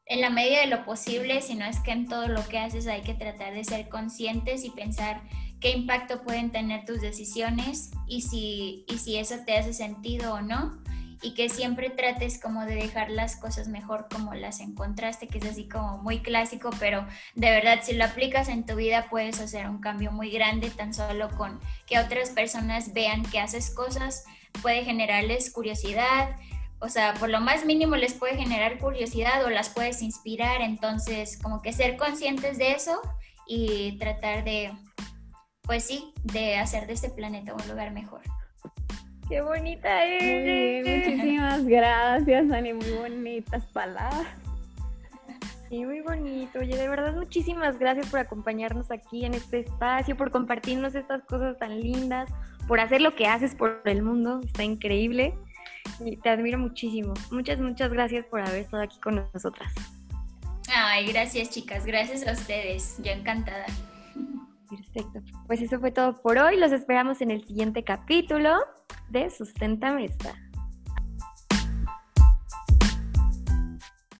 en 0.05 0.21
la 0.21 0.29
medida 0.29 0.61
de 0.61 0.67
lo 0.67 0.85
posible, 0.85 1.41
si 1.41 1.55
no 1.55 1.65
es 1.65 1.79
que 1.79 1.91
en 1.91 2.07
todo 2.07 2.27
lo 2.27 2.45
que 2.47 2.57
haces 2.57 2.87
hay 2.87 3.01
que 3.01 3.13
tratar 3.13 3.53
de 3.53 3.63
ser 3.63 3.87
conscientes 3.89 4.65
y 4.65 4.71
pensar 4.71 5.21
qué 5.61 5.71
impacto 5.71 6.23
pueden 6.23 6.51
tener 6.51 6.83
tus 6.85 6.99
decisiones 6.99 7.91
y 8.07 8.21
si, 8.21 8.85
y 8.87 8.97
si 8.97 9.17
eso 9.17 9.35
te 9.45 9.55
hace 9.57 9.73
sentido 9.73 10.33
o 10.33 10.41
no. 10.41 10.81
Y 11.21 11.34
que 11.34 11.49
siempre 11.49 11.89
trates 11.89 12.39
como 12.39 12.65
de 12.65 12.75
dejar 12.75 13.10
las 13.10 13.36
cosas 13.36 13.67
mejor 13.67 14.08
como 14.10 14.34
las 14.34 14.60
encontraste, 14.60 15.27
que 15.27 15.39
es 15.39 15.45
así 15.45 15.67
como 15.67 15.97
muy 15.97 16.21
clásico, 16.21 16.69
pero 16.79 17.05
de 17.36 17.49
verdad 17.49 17.79
si 17.84 17.93
lo 17.93 18.05
aplicas 18.05 18.47
en 18.47 18.65
tu 18.65 18.75
vida 18.75 19.08
puedes 19.10 19.39
hacer 19.41 19.69
un 19.69 19.79
cambio 19.79 20.12
muy 20.12 20.32
grande 20.32 20.69
tan 20.69 20.93
solo 20.93 21.29
con 21.38 21.60
que 21.86 21.99
otras 21.99 22.29
personas 22.29 22.93
vean 22.93 23.23
que 23.23 23.39
haces 23.39 23.69
cosas, 23.69 24.23
puede 24.62 24.86
generarles 24.86 25.51
curiosidad, 25.51 26.36
o 26.82 26.88
sea, 26.88 27.13
por 27.15 27.29
lo 27.29 27.41
más 27.41 27.65
mínimo 27.65 27.97
les 27.97 28.13
puede 28.13 28.38
generar 28.38 28.79
curiosidad 28.79 29.43
o 29.43 29.49
las 29.49 29.69
puedes 29.69 30.01
inspirar, 30.01 30.62
entonces 30.62 31.38
como 31.41 31.62
que 31.62 31.73
ser 31.73 31.97
conscientes 31.97 32.58
de 32.58 32.71
eso 32.71 33.01
y 33.45 33.97
tratar 33.97 34.45
de, 34.45 34.71
pues 35.63 35.84
sí, 35.84 36.13
de 36.23 36.58
hacer 36.58 36.88
de 36.88 36.93
este 36.93 37.10
planeta 37.10 37.53
un 37.53 37.67
lugar 37.67 37.91
mejor. 37.91 38.21
¡Qué 39.29 39.41
bonita 39.41 39.89
Muy 40.05 40.17
bien, 40.17 40.87
eres! 40.87 41.07
muchísimas 41.07 41.65
gracias, 41.65 42.51
Ani. 42.51 42.73
Muy 42.73 42.91
bonitas 42.91 43.63
palabras. 43.67 44.27
Sí, 45.69 45.85
muy 45.85 46.01
bonito. 46.01 46.57
Oye, 46.57 46.75
de 46.75 46.87
verdad, 46.87 47.13
muchísimas 47.13 47.77
gracias 47.77 48.07
por 48.07 48.19
acompañarnos 48.19 48.89
aquí 48.89 49.25
en 49.25 49.35
este 49.35 49.59
espacio, 49.59 50.17
por 50.17 50.31
compartirnos 50.31 50.95
estas 50.95 51.23
cosas 51.25 51.59
tan 51.59 51.79
lindas, 51.79 52.27
por 52.67 52.79
hacer 52.79 53.01
lo 53.01 53.15
que 53.15 53.27
haces 53.27 53.53
por 53.53 53.83
el 53.85 54.01
mundo. 54.01 54.39
Está 54.43 54.63
increíble. 54.63 55.35
Y 55.99 56.17
te 56.17 56.29
admiro 56.29 56.57
muchísimo. 56.57 57.13
Muchas, 57.29 57.59
muchas 57.59 57.91
gracias 57.91 58.25
por 58.25 58.41
haber 58.41 58.61
estado 58.61 58.81
aquí 58.81 58.99
con 58.99 59.27
nosotras. 59.31 59.71
Ay, 60.73 61.05
gracias 61.11 61.49
chicas, 61.51 61.85
gracias 61.85 62.27
a 62.27 62.31
ustedes, 62.31 62.97
yo 63.03 63.11
encantada. 63.11 63.65
Perfecto. 64.69 65.21
Pues 65.47 65.62
eso 65.62 65.79
fue 65.79 65.91
todo 65.91 66.21
por 66.21 66.38
hoy. 66.38 66.58
Los 66.58 66.71
esperamos 66.71 67.21
en 67.21 67.32
el 67.32 67.45
siguiente 67.45 67.84
capítulo 67.84 68.55
de 69.10 69.29
Sustenta 69.29 69.99
Esta. 69.99 70.36